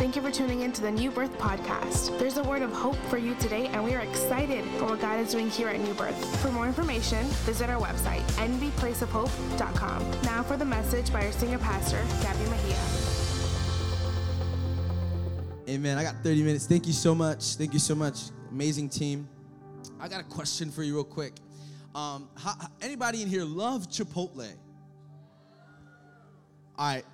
Thank 0.00 0.16
you 0.16 0.22
for 0.22 0.30
tuning 0.30 0.62
in 0.62 0.72
to 0.72 0.80
the 0.80 0.90
New 0.90 1.10
Birth 1.10 1.36
Podcast. 1.36 2.18
There's 2.18 2.38
a 2.38 2.42
word 2.42 2.62
of 2.62 2.72
hope 2.72 2.96
for 3.10 3.18
you 3.18 3.34
today, 3.34 3.66
and 3.66 3.84
we 3.84 3.94
are 3.94 4.00
excited 4.00 4.64
for 4.78 4.86
what 4.86 5.00
God 5.02 5.20
is 5.20 5.30
doing 5.30 5.50
here 5.50 5.68
at 5.68 5.78
New 5.78 5.92
Birth. 5.92 6.40
For 6.40 6.50
more 6.50 6.66
information, 6.66 7.22
visit 7.44 7.68
our 7.68 7.78
website, 7.78 8.22
nbplaceofhope.com. 8.38 10.10
Now 10.22 10.42
for 10.42 10.56
the 10.56 10.64
message 10.64 11.12
by 11.12 11.26
our 11.26 11.32
senior 11.32 11.58
pastor, 11.58 12.02
Gabby 12.22 12.48
Mejia. 12.48 12.78
Amen. 15.68 15.98
I 15.98 16.02
got 16.02 16.14
30 16.24 16.44
minutes. 16.44 16.66
Thank 16.66 16.86
you 16.86 16.94
so 16.94 17.14
much. 17.14 17.56
Thank 17.56 17.74
you 17.74 17.78
so 17.78 17.94
much. 17.94 18.30
Amazing 18.50 18.88
team. 18.88 19.28
I 20.00 20.08
got 20.08 20.22
a 20.22 20.24
question 20.24 20.70
for 20.70 20.82
you, 20.82 20.94
real 20.94 21.04
quick. 21.04 21.34
Um, 21.94 22.30
how, 22.38 22.54
anybody 22.80 23.20
in 23.20 23.28
here 23.28 23.44
love 23.44 23.90
Chipotle? 23.90 24.50
All 26.78 26.94
right, 26.94 27.04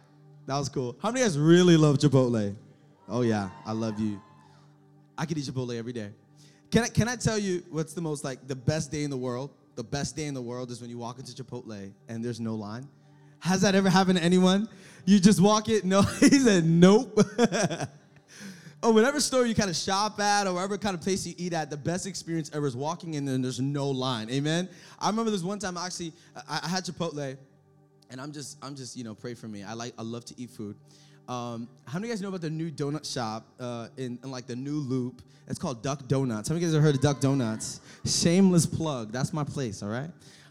that 0.47 0.57
was 0.57 0.69
cool. 0.69 0.97
How 1.03 1.11
many 1.11 1.25
guys 1.25 1.37
really 1.37 1.77
love 1.77 1.99
Chipotle? 1.99 2.55
Oh 3.09 3.23
yeah, 3.23 3.51
I 3.65 3.73
love 3.73 4.01
you. 4.01 4.21
I 5.17 5.27
could 5.27 5.39
eat 5.39 5.45
Chipotle 5.45 5.79
every 5.79 5.93
day. 5.93 6.11
Can 6.71 6.85
I, 6.85 6.89
can 6.89 7.09
I 7.09 7.17
tell 7.17 7.39
you 7.39 7.63
what's 7.71 7.95
the 7.95 8.01
most 8.01 8.25
like 8.25 8.47
the 8.49 8.57
best 8.57 8.91
day 8.91 9.05
in 9.05 9.11
the 9.11 9.17
world? 9.17 9.51
The 9.77 9.85
best 9.85 10.17
day 10.17 10.27
in 10.27 10.35
the 10.35 10.43
world 10.43 10.71
is 10.71 10.81
when 10.81 10.91
you 10.91 10.99
walk 10.99 11.19
into 11.19 11.33
Chipotle 11.33 11.93
and 12.09 12.25
there's 12.25 12.41
no 12.41 12.55
line. 12.55 12.89
Has 13.39 13.61
that 13.61 13.75
ever 13.75 13.89
happened 13.89 14.19
to 14.19 14.25
anyone? 14.25 14.69
You 15.05 15.21
just 15.21 15.41
walk 15.41 15.69
it, 15.69 15.85
no, 15.87 16.03
he 16.03 16.31
said 16.31 16.65
nope. 16.65 17.17
or 18.83 18.93
whatever 18.93 19.21
store 19.21 19.47
you 19.47 19.55
kind 19.55 19.71
of 19.71 19.77
shop 19.77 20.19
at 20.19 20.47
or 20.47 20.55
whatever 20.55 20.77
kind 20.77 20.95
of 20.95 21.01
place 21.01 21.27
you 21.27 21.35
eat 21.39 21.53
at, 21.53 21.71
the 21.71 21.77
best 21.77 22.07
experience 22.07 22.51
ever 22.53 22.67
is 22.67 22.77
walking 22.77 23.15
in 23.15 23.25
there 23.25 23.37
and 23.37 23.45
there's 23.45 23.61
no 23.61 23.89
line. 23.89 24.29
Amen. 24.31 24.69
I 24.99 25.09
remember 25.09 25.31
this 25.31 25.43
one 25.43 25.61
time 25.61 25.77
actually 25.77 26.13
I, 26.49 26.61
I 26.65 26.69
had 26.69 26.85
Chipotle 26.85 27.37
and 28.11 28.21
I'm 28.21 28.33
just 28.33 28.59
I'm 28.63 28.75
just 28.75 28.97
you 28.97 29.05
know 29.05 29.15
pray 29.15 29.35
for 29.35 29.47
me. 29.47 29.63
I 29.63 29.75
like 29.75 29.95
I 29.99 30.03
love 30.03 30.25
to 30.27 30.35
eat 30.37 30.51
food. 30.51 30.77
Um, 31.29 31.69
how 31.87 31.99
many 31.99 32.05
of 32.05 32.09
you 32.09 32.15
guys 32.15 32.23
know 32.23 32.29
about 32.29 32.41
the 32.41 32.51
new 32.51 32.71
donut 32.71 33.11
shop 33.11 33.47
uh, 33.59 33.89
in, 33.97 34.19
in, 34.23 34.31
like 34.31 34.47
the 34.47 34.55
new 34.55 34.77
loop? 34.77 35.23
It's 35.49 35.59
called 35.59 35.83
Duck 35.83 36.07
Donuts. 36.07 36.49
How 36.49 36.55
many 36.55 36.65
of 36.65 36.71
you 36.71 36.75
guys 36.75 36.75
have 36.75 36.83
heard 36.83 36.95
of 36.97 37.01
Duck 37.01 37.21
Donuts? 37.21 37.81
Shameless 38.05 38.67
plug. 38.67 39.13
That's 39.13 39.33
my 39.33 39.45
place. 39.45 39.83
All 39.83 39.89
right. 39.89 40.11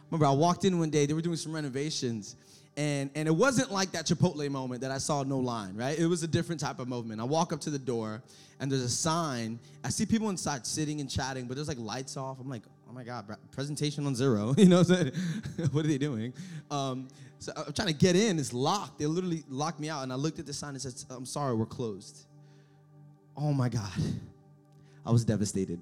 Remember, 0.09 0.25
I 0.25 0.31
walked 0.31 0.65
in 0.65 0.77
one 0.77 0.89
day. 0.89 1.05
They 1.05 1.13
were 1.13 1.21
doing 1.21 1.37
some 1.37 1.53
renovations, 1.53 2.35
and 2.77 3.09
and 3.15 3.27
it 3.27 3.31
wasn't 3.31 3.71
like 3.71 3.91
that 3.93 4.05
Chipotle 4.05 4.49
moment 4.49 4.81
that 4.81 4.91
I 4.91 4.97
saw 4.97 5.23
no 5.23 5.39
line. 5.39 5.75
Right. 5.75 5.97
It 5.97 6.07
was 6.07 6.23
a 6.23 6.27
different 6.27 6.59
type 6.59 6.79
of 6.79 6.87
movement. 6.87 7.21
I 7.21 7.23
walk 7.23 7.53
up 7.53 7.61
to 7.61 7.69
the 7.69 7.79
door, 7.79 8.21
and 8.59 8.71
there's 8.71 8.83
a 8.83 8.89
sign. 8.89 9.59
I 9.83 9.89
see 9.89 10.05
people 10.05 10.29
inside 10.29 10.65
sitting 10.65 10.99
and 11.01 11.09
chatting, 11.09 11.47
but 11.47 11.55
there's 11.55 11.67
like 11.67 11.79
lights 11.79 12.17
off. 12.17 12.39
I'm 12.39 12.49
like, 12.49 12.63
oh 12.89 12.93
my 12.93 13.03
god, 13.03 13.25
presentation 13.51 14.05
on 14.05 14.15
zero. 14.15 14.53
You 14.57 14.65
know, 14.65 14.79
what 14.79 14.89
I'm 14.89 14.95
saying? 14.95 15.11
What 15.71 15.85
are 15.85 15.87
they 15.87 15.97
doing? 15.97 16.33
Um, 16.69 17.07
so 17.39 17.51
I'm 17.55 17.73
trying 17.73 17.89
to 17.89 17.93
get 17.93 18.15
in. 18.15 18.39
It's 18.39 18.53
locked. 18.53 18.99
They 18.99 19.05
literally 19.05 19.43
locked 19.49 19.79
me 19.79 19.89
out. 19.89 20.03
And 20.03 20.11
I 20.11 20.15
looked 20.15 20.39
at 20.39 20.45
the 20.45 20.53
sign 20.53 20.69
and 20.69 20.81
said, 20.81 20.93
I'm 21.09 21.25
sorry, 21.25 21.55
we're 21.55 21.65
closed. 21.65 22.25
Oh 23.35 23.53
my 23.53 23.69
God. 23.69 23.91
I 25.05 25.11
was 25.11 25.25
devastated. 25.25 25.79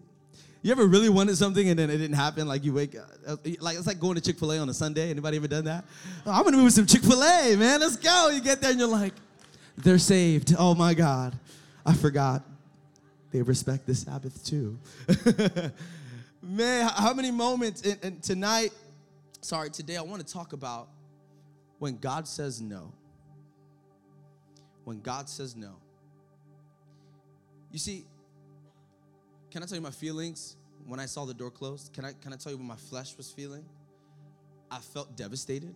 You 0.62 0.72
ever 0.72 0.88
really 0.88 1.10
wanted 1.10 1.38
something 1.38 1.70
and 1.70 1.78
then 1.78 1.90
it 1.90 1.98
didn't 1.98 2.16
happen? 2.16 2.48
Like 2.48 2.64
you 2.64 2.74
wake 2.74 2.96
up, 2.96 3.10
uh, 3.28 3.36
like 3.60 3.78
it's 3.78 3.86
like 3.86 4.00
going 4.00 4.16
to 4.16 4.22
Chick 4.22 4.40
fil 4.40 4.54
A 4.54 4.60
on 4.60 4.70
a 4.70 4.74
Sunday. 4.74 5.10
Anybody 5.10 5.38
ever 5.38 5.48
done 5.48 5.66
that? 5.66 5.84
Oh, 6.26 6.32
I'm 6.32 6.44
gonna 6.44 6.58
move 6.58 6.72
some 6.72 6.86
Chick 6.86 7.02
fil 7.02 7.22
A, 7.22 7.56
man. 7.58 7.82
Let's 7.82 7.98
go. 7.98 8.30
You 8.30 8.42
get 8.42 8.62
there 8.62 8.72
and 8.72 8.80
you're 8.80 8.88
like, 8.88 9.14
they're 9.78 9.98
saved. 9.98 10.56
Oh 10.58 10.74
my 10.74 10.94
God. 10.94 11.38
I 11.86 11.94
forgot. 11.94 12.44
They 13.32 13.42
respect 13.42 13.86
the 13.86 13.96
Sabbath 13.96 14.46
too. 14.46 14.80
man, 16.42 16.90
how 16.96 17.14
many 17.14 17.32
moments? 17.32 17.82
And, 17.82 17.98
and 18.02 18.24
tonight, 18.24 18.72
sorry, 19.42 19.70
today 19.70 19.98
I 19.98 20.02
want 20.02 20.26
to 20.26 20.34
talk 20.34 20.54
about 20.54 20.88
when 21.84 21.98
God 21.98 22.30
says 22.30 22.62
no. 22.62 22.94
When 24.86 25.02
God 25.02 25.28
says 25.28 25.54
no. 25.54 25.76
You 27.74 27.78
see, 27.78 28.06
can 29.52 29.62
I 29.62 29.66
tell 29.66 29.76
you 29.76 29.82
my 29.82 29.92
feelings 29.92 30.56
when 30.88 31.02
I 31.02 31.06
saw 31.06 31.26
the 31.26 31.34
door 31.34 31.52
closed? 31.52 31.92
Can 31.92 32.06
I, 32.06 32.14
can 32.14 32.32
I 32.32 32.38
tell 32.38 32.54
you 32.54 32.58
what 32.58 32.68
my 32.68 32.78
flesh 32.78 33.18
was 33.18 33.32
feeling? 33.32 33.66
I 34.72 34.80
felt 34.80 35.18
devastated. 35.18 35.76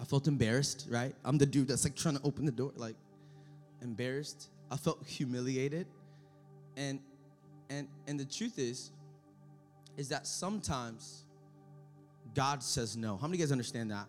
I 0.00 0.04
felt 0.04 0.26
embarrassed, 0.26 0.86
right? 0.88 1.14
I'm 1.22 1.36
the 1.36 1.44
dude 1.44 1.68
that's 1.68 1.84
like 1.84 1.94
trying 1.94 2.16
to 2.16 2.22
open 2.24 2.46
the 2.46 2.50
door, 2.50 2.72
like 2.74 2.96
embarrassed. 3.82 4.48
I 4.70 4.78
felt 4.78 5.06
humiliated. 5.06 5.86
And 6.78 6.98
and 7.68 7.88
and 8.08 8.18
the 8.18 8.24
truth 8.24 8.58
is, 8.58 8.90
is 9.98 10.08
that 10.08 10.26
sometimes 10.26 11.24
God 12.34 12.62
says 12.62 12.96
no. 12.96 13.18
How 13.18 13.26
many 13.26 13.36
guys 13.36 13.52
understand 13.52 13.90
that? 13.90 14.06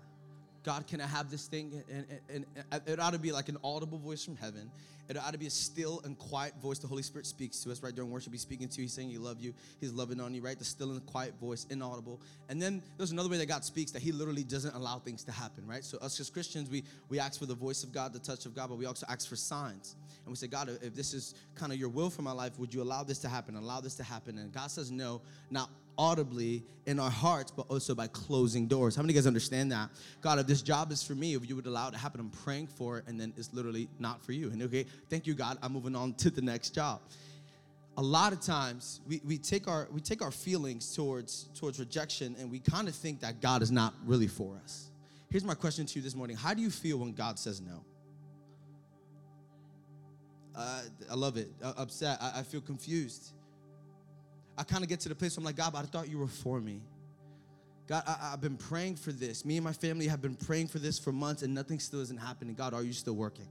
God, 0.64 0.88
can 0.88 1.02
I 1.02 1.08
have 1.08 1.30
this 1.30 1.48
thing? 1.48 1.84
And, 1.92 2.06
and, 2.30 2.46
and, 2.72 2.82
it 2.88 3.00
ought 3.00 3.14
to 3.14 3.20
be 3.20 3.32
like 3.32 3.50
an 3.50 3.58
audible 3.64 3.98
voice 3.98 4.24
from 4.24 4.38
heaven. 4.38 4.72
It 5.10 5.18
ought 5.18 5.34
to 5.34 5.38
be 5.38 5.48
a 5.48 5.50
still 5.50 6.02
and 6.06 6.18
quiet 6.18 6.54
voice. 6.62 6.80
The 6.80 6.88
Holy 6.88 7.04
Spirit 7.04 7.26
speaks 7.26 7.62
to 7.64 7.72
us 7.72 7.84
right 7.84 7.94
during 7.94 8.10
worship. 8.10 8.32
He's 8.32 8.42
speaking 8.42 8.70
to 8.70 8.78
you. 8.78 8.84
He's 8.84 8.94
saying 8.94 9.10
He 9.10 9.18
love 9.18 9.42
you. 9.42 9.54
He's 9.82 9.92
loving 9.92 10.22
on 10.22 10.34
you, 10.34 10.42
right? 10.42 10.58
The 10.58 10.64
still 10.64 10.92
and 10.92 11.06
quiet 11.06 11.38
voice, 11.42 11.68
inaudible. 11.70 12.22
And 12.48 12.62
then 12.62 12.82
there's 12.98 13.12
another 13.12 13.28
way 13.28 13.38
that 13.38 13.48
God 13.48 13.66
speaks 13.66 13.92
that 13.92 14.02
He 14.02 14.14
literally 14.14 14.46
doesn't 14.46 14.74
allow 14.74 15.00
things 15.00 15.24
to 15.26 15.32
happen, 15.34 15.68
right? 15.68 15.84
So 15.84 15.98
us 15.98 16.20
as 16.22 16.30
Christians, 16.30 16.70
we 16.70 16.84
we 17.10 17.20
ask 17.20 17.38
for 17.38 17.46
the 17.46 17.56
voice 17.56 17.84
of 17.84 17.92
God, 17.92 18.14
the 18.14 18.20
touch 18.20 18.46
of 18.46 18.56
God, 18.56 18.70
but 18.70 18.78
we 18.78 18.86
also 18.86 19.06
ask 19.10 19.28
for 19.28 19.36
signs. 19.36 19.98
And 20.26 20.32
we 20.32 20.38
say, 20.38 20.48
God, 20.48 20.70
if 20.82 20.96
this 20.96 21.14
is 21.14 21.36
kind 21.56 21.74
of 21.74 21.78
your 21.78 21.90
will 21.90 22.10
for 22.10 22.22
my 22.22 22.32
life, 22.32 22.58
would 22.58 22.74
you 22.74 22.82
allow 22.82 23.04
this 23.04 23.20
to 23.20 23.28
happen? 23.28 23.58
Allow 23.58 23.82
this 23.82 23.96
to 23.96 24.04
happen. 24.04 24.38
And 24.38 24.54
God 24.54 24.72
says 24.72 24.90
no. 24.90 25.22
Now 25.52 25.68
audibly 25.98 26.64
in 26.86 27.00
our 27.00 27.10
hearts, 27.10 27.52
but 27.52 27.66
also 27.70 27.96
by 27.96 28.08
closing 28.08 28.68
doors. 28.68 28.96
How 28.96 29.02
many 29.02 29.12
of 29.12 29.16
you 29.16 29.22
guys 29.22 29.28
understand 29.28 29.72
that? 29.72 29.90
God, 30.22 30.40
if 30.40 30.48
this 30.48 30.62
job 30.62 30.92
is 30.92 31.02
for 31.02 31.16
me, 31.16 31.34
if 31.36 31.48
you 31.48 31.56
would 31.56 31.66
allow 31.66 31.88
it 31.88 31.92
to 31.92 31.98
happen, 31.98 32.20
I'm 32.20 32.30
praying 32.30 32.68
for 32.68 33.00
it, 33.00 33.06
and 33.08 33.20
then 33.20 33.34
it's 33.38 33.54
literally 33.54 33.88
not 34.00 34.24
for 34.26 34.32
you. 34.32 34.50
And 34.52 34.62
okay, 34.64 34.86
thank 35.10 35.28
you, 35.28 35.34
God. 35.34 35.58
I'm 35.62 35.74
moving 35.74 35.96
on 35.96 36.14
to 36.16 36.30
the 36.30 36.42
next 36.42 36.72
job. 36.72 37.02
A 37.96 38.02
lot 38.02 38.34
of 38.34 38.42
times 38.42 39.02
we, 39.08 39.22
we 39.24 39.38
take 39.38 39.68
our 39.68 39.88
we 39.92 40.02
take 40.02 40.24
our 40.24 40.32
feelings 40.32 40.96
towards 40.96 41.50
towards 41.54 41.80
rejection 41.80 42.36
and 42.40 42.50
we 42.50 42.58
kind 42.60 42.88
of 42.88 42.96
think 42.96 43.20
that 43.20 43.40
God 43.40 43.62
is 43.62 43.70
not 43.70 43.94
really 44.04 44.26
for 44.26 44.60
us. 44.64 44.90
Here's 45.30 45.44
my 45.44 45.54
question 45.54 45.86
to 45.86 46.00
you 46.00 46.02
this 46.02 46.16
morning. 46.16 46.36
How 46.36 46.56
do 46.56 46.62
you 46.64 46.72
feel 46.72 46.98
when 46.98 47.14
God 47.14 47.38
says 47.38 47.62
no? 47.62 47.84
Uh, 50.56 50.82
I 51.10 51.16
love 51.16 51.38
it. 51.38 51.50
Uh, 51.62 51.74
upset. 51.78 52.18
I, 52.22 52.40
I 52.40 52.44
feel 52.44 52.62
confused. 52.62 53.34
I 54.58 54.64
kind 54.64 54.84
of 54.84 54.90
get 54.90 55.00
to 55.02 55.10
the 55.10 55.16
place 55.16 55.36
where 55.36 55.42
I'm 55.42 55.46
like, 55.46 55.56
God, 55.56 55.76
I 55.76 55.82
thought 55.84 56.10
you 56.10 56.20
were 56.20 56.28
for 56.28 56.60
me. 56.62 56.82
God, 57.88 58.04
I, 58.08 58.32
have 58.32 58.42
been 58.42 58.56
praying 58.56 58.96
for 58.96 59.12
this. 59.12 59.44
Me 59.44 59.58
and 59.58 59.64
my 59.64 59.74
family 59.74 60.08
have 60.08 60.22
been 60.22 60.36
praying 60.36 60.68
for 60.68 60.80
this 60.80 60.98
for 60.98 61.12
months 61.12 61.42
and 61.42 61.54
nothing 61.54 61.80
still 61.80 62.00
isn't 62.02 62.20
happening. 62.20 62.56
God, 62.56 62.74
are 62.74 62.84
you 62.84 62.94
still 62.94 63.16
working? 63.16 63.48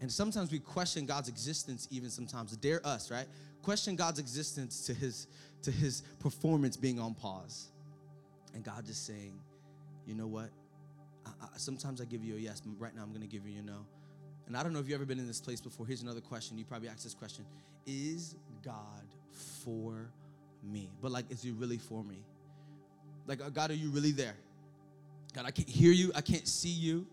And 0.00 0.10
sometimes 0.10 0.50
we 0.52 0.58
question 0.58 1.06
God's 1.06 1.28
existence, 1.28 1.88
even 1.90 2.10
sometimes. 2.10 2.56
Dare 2.56 2.80
us, 2.86 3.10
right? 3.10 3.26
Question 3.62 3.96
God's 3.96 4.18
existence 4.18 4.86
to 4.86 4.94
his, 4.94 5.26
to 5.62 5.70
his 5.70 6.02
performance 6.20 6.76
being 6.76 6.98
on 6.98 7.14
pause. 7.14 7.68
And 8.54 8.64
God 8.64 8.86
just 8.86 9.06
saying, 9.06 9.38
you 10.06 10.14
know 10.14 10.26
what? 10.26 10.50
I, 11.26 11.30
I, 11.42 11.48
sometimes 11.56 12.00
I 12.00 12.04
give 12.04 12.24
you 12.24 12.36
a 12.36 12.38
yes, 12.38 12.60
but 12.60 12.80
right 12.80 12.94
now 12.94 13.02
I'm 13.02 13.10
going 13.10 13.22
to 13.22 13.26
give 13.26 13.46
you 13.46 13.58
a 13.58 13.62
no. 13.62 13.86
And 14.46 14.56
I 14.56 14.62
don't 14.62 14.72
know 14.72 14.78
if 14.78 14.86
you've 14.86 14.94
ever 14.94 15.04
been 15.06 15.18
in 15.18 15.26
this 15.26 15.40
place 15.40 15.60
before. 15.60 15.86
Here's 15.86 16.02
another 16.02 16.20
question. 16.20 16.56
You 16.56 16.64
probably 16.64 16.88
asked 16.88 17.02
this 17.04 17.14
question 17.14 17.44
Is 17.84 18.36
God 18.62 19.04
for 19.66 20.08
me. 20.62 20.88
But 21.02 21.10
like, 21.10 21.26
is 21.30 21.42
he 21.42 21.50
really 21.50 21.78
for 21.78 22.02
me? 22.02 22.22
Like, 23.26 23.42
uh, 23.42 23.50
God, 23.50 23.70
are 23.70 23.74
you 23.74 23.90
really 23.90 24.12
there? 24.12 24.36
God, 25.34 25.44
I 25.44 25.50
can't 25.50 25.68
hear 25.68 25.92
you. 25.92 26.12
I 26.14 26.20
can't 26.20 26.46
see 26.46 26.70
you. 26.70 27.06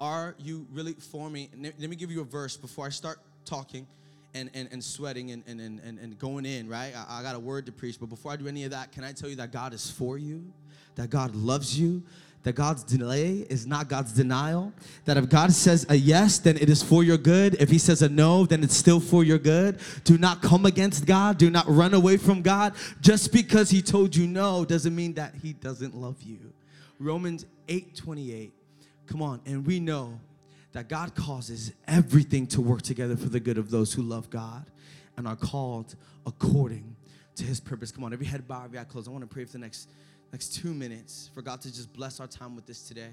Are 0.00 0.34
you 0.38 0.66
really 0.72 0.94
for 0.94 1.28
me? 1.28 1.50
Let 1.60 1.90
me 1.90 1.96
give 1.96 2.10
you 2.10 2.22
a 2.22 2.24
verse 2.24 2.56
before 2.56 2.86
I 2.86 2.88
start 2.88 3.18
talking 3.44 3.86
and, 4.32 4.48
and, 4.54 4.68
and 4.72 4.82
sweating 4.82 5.32
and, 5.32 5.42
and, 5.46 5.60
and, 5.60 5.98
and 5.98 6.18
going 6.18 6.46
in, 6.46 6.68
right? 6.68 6.94
I, 6.96 7.18
I 7.18 7.22
got 7.22 7.34
a 7.34 7.38
word 7.38 7.66
to 7.66 7.72
preach. 7.72 7.98
But 7.98 8.08
before 8.08 8.32
I 8.32 8.36
do 8.36 8.46
any 8.46 8.64
of 8.64 8.70
that, 8.70 8.92
can 8.92 9.04
I 9.04 9.12
tell 9.12 9.28
you 9.28 9.36
that 9.36 9.52
God 9.52 9.74
is 9.74 9.90
for 9.90 10.16
you? 10.16 10.52
That 10.94 11.10
God 11.10 11.34
loves 11.34 11.78
you? 11.78 12.02
That 12.42 12.54
God's 12.54 12.82
delay 12.82 13.46
is 13.50 13.66
not 13.66 13.88
God's 13.88 14.12
denial. 14.12 14.72
That 15.04 15.16
if 15.16 15.28
God 15.28 15.52
says 15.52 15.84
a 15.88 15.94
yes, 15.94 16.38
then 16.38 16.56
it 16.56 16.70
is 16.70 16.82
for 16.82 17.04
your 17.04 17.18
good. 17.18 17.54
If 17.60 17.68
He 17.68 17.78
says 17.78 18.02
a 18.02 18.08
no, 18.08 18.46
then 18.46 18.64
it's 18.64 18.76
still 18.76 19.00
for 19.00 19.24
your 19.24 19.38
good. 19.38 19.78
Do 20.04 20.16
not 20.16 20.40
come 20.40 20.64
against 20.64 21.06
God. 21.06 21.36
Do 21.36 21.50
not 21.50 21.66
run 21.68 21.92
away 21.92 22.16
from 22.16 22.42
God. 22.42 22.74
Just 23.00 23.32
because 23.32 23.70
He 23.70 23.82
told 23.82 24.16
you 24.16 24.26
no 24.26 24.64
doesn't 24.64 24.94
mean 24.94 25.14
that 25.14 25.34
He 25.42 25.52
doesn't 25.52 25.94
love 25.94 26.22
you. 26.22 26.38
Romans 26.98 27.44
8 27.68 27.94
28. 27.94 28.52
Come 29.06 29.22
on, 29.22 29.40
and 29.44 29.66
we 29.66 29.80
know 29.80 30.20
that 30.72 30.88
God 30.88 31.14
causes 31.14 31.72
everything 31.88 32.46
to 32.48 32.60
work 32.60 32.82
together 32.82 33.16
for 33.16 33.28
the 33.28 33.40
good 33.40 33.58
of 33.58 33.70
those 33.70 33.92
who 33.92 34.02
love 34.02 34.30
God 34.30 34.66
and 35.16 35.26
are 35.26 35.36
called 35.36 35.96
according 36.26 36.96
to 37.36 37.44
His 37.44 37.60
purpose. 37.60 37.90
Come 37.90 38.04
on, 38.04 38.12
every 38.12 38.26
head 38.26 38.46
bow, 38.46 38.64
every 38.64 38.78
eye 38.78 38.84
closed. 38.84 39.08
I 39.08 39.10
want 39.10 39.22
to 39.22 39.28
pray 39.28 39.44
for 39.44 39.52
the 39.52 39.58
next 39.58 39.88
next 40.32 40.54
two 40.54 40.72
minutes 40.72 41.30
for 41.34 41.42
God 41.42 41.60
to 41.62 41.68
just 41.72 41.92
bless 41.92 42.20
our 42.20 42.26
time 42.26 42.54
with 42.54 42.66
this 42.66 42.86
today. 42.86 43.10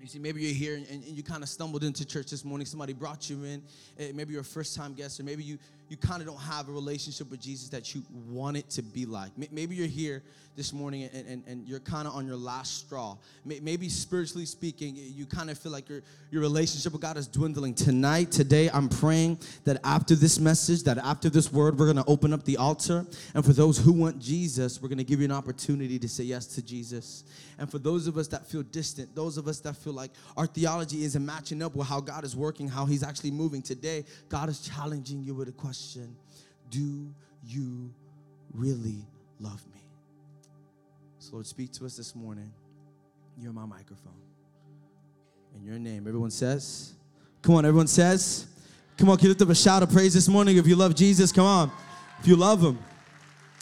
You 0.00 0.08
see, 0.08 0.18
maybe 0.18 0.42
you're 0.42 0.52
here 0.52 0.74
and, 0.74 0.86
and 0.88 1.04
you 1.04 1.22
kind 1.22 1.44
of 1.44 1.48
stumbled 1.48 1.84
into 1.84 2.04
church 2.04 2.30
this 2.30 2.44
morning. 2.44 2.66
Somebody 2.66 2.92
brought 2.92 3.30
you 3.30 3.44
in. 3.44 3.62
Eh, 3.98 4.10
maybe 4.12 4.32
you're 4.32 4.42
a 4.42 4.44
first 4.44 4.74
time 4.74 4.94
guest, 4.94 5.20
or 5.20 5.22
maybe 5.22 5.44
you, 5.44 5.58
you 5.92 5.98
kind 5.98 6.22
of 6.22 6.26
don't 6.26 6.40
have 6.40 6.70
a 6.70 6.72
relationship 6.72 7.30
with 7.30 7.38
Jesus 7.38 7.68
that 7.68 7.94
you 7.94 8.02
want 8.30 8.56
it 8.56 8.70
to 8.70 8.80
be 8.80 9.04
like. 9.04 9.30
Maybe 9.52 9.76
you're 9.76 9.86
here 9.86 10.22
this 10.56 10.72
morning 10.72 11.08
and, 11.12 11.26
and, 11.26 11.42
and 11.46 11.68
you're 11.68 11.80
kind 11.80 12.08
of 12.08 12.14
on 12.14 12.26
your 12.26 12.36
last 12.36 12.78
straw. 12.78 13.18
Maybe 13.44 13.90
spiritually 13.90 14.46
speaking, 14.46 14.94
you 14.96 15.26
kind 15.26 15.50
of 15.50 15.58
feel 15.58 15.70
like 15.70 15.90
your, 15.90 16.00
your 16.30 16.40
relationship 16.40 16.94
with 16.94 17.02
God 17.02 17.18
is 17.18 17.26
dwindling. 17.26 17.74
Tonight, 17.74 18.30
today, 18.30 18.70
I'm 18.72 18.88
praying 18.88 19.40
that 19.64 19.80
after 19.84 20.14
this 20.14 20.38
message, 20.38 20.82
that 20.84 20.96
after 20.96 21.28
this 21.28 21.52
word, 21.52 21.78
we're 21.78 21.92
going 21.92 22.02
to 22.02 22.10
open 22.10 22.32
up 22.32 22.44
the 22.44 22.56
altar. 22.56 23.04
And 23.34 23.44
for 23.44 23.52
those 23.52 23.76
who 23.76 23.92
want 23.92 24.18
Jesus, 24.18 24.80
we're 24.80 24.88
going 24.88 24.96
to 24.96 25.04
give 25.04 25.20
you 25.20 25.26
an 25.26 25.32
opportunity 25.32 25.98
to 25.98 26.08
say 26.08 26.24
yes 26.24 26.46
to 26.54 26.62
Jesus. 26.62 27.24
And 27.58 27.70
for 27.70 27.78
those 27.78 28.06
of 28.06 28.16
us 28.16 28.28
that 28.28 28.46
feel 28.46 28.62
distant, 28.62 29.14
those 29.14 29.36
of 29.36 29.46
us 29.46 29.60
that 29.60 29.76
feel 29.76 29.92
like 29.92 30.10
our 30.38 30.46
theology 30.46 31.04
isn't 31.04 31.24
matching 31.24 31.62
up 31.62 31.76
with 31.76 31.86
how 31.86 32.00
God 32.00 32.24
is 32.24 32.34
working, 32.34 32.66
how 32.66 32.86
He's 32.86 33.02
actually 33.02 33.30
moving 33.30 33.60
today, 33.60 34.04
God 34.30 34.48
is 34.48 34.60
challenging 34.60 35.22
you 35.22 35.34
with 35.34 35.48
a 35.48 35.52
question 35.52 35.81
question 35.82 36.16
Do 36.70 37.12
you 37.44 37.92
really 38.54 39.04
love 39.40 39.62
me? 39.74 39.80
So, 41.18 41.34
Lord, 41.34 41.46
speak 41.46 41.72
to 41.72 41.86
us 41.86 41.96
this 41.96 42.14
morning. 42.14 42.52
You're 43.36 43.52
my 43.52 43.66
microphone. 43.66 44.12
In 45.56 45.64
your 45.64 45.78
name, 45.78 46.06
everyone 46.06 46.30
says, 46.30 46.94
Come 47.42 47.56
on, 47.56 47.64
everyone 47.64 47.88
says, 47.88 48.46
Come 48.96 49.08
on, 49.08 49.16
can 49.16 49.24
you 49.24 49.30
lift 49.30 49.42
up 49.42 49.48
a 49.48 49.54
shout 49.54 49.82
of 49.82 49.90
praise 49.90 50.14
this 50.14 50.28
morning 50.28 50.56
if 50.56 50.66
you 50.66 50.76
love 50.76 50.94
Jesus. 50.94 51.32
Come 51.32 51.46
on, 51.46 51.72
if 52.20 52.28
you 52.28 52.36
love 52.36 52.62
him. 52.62 52.78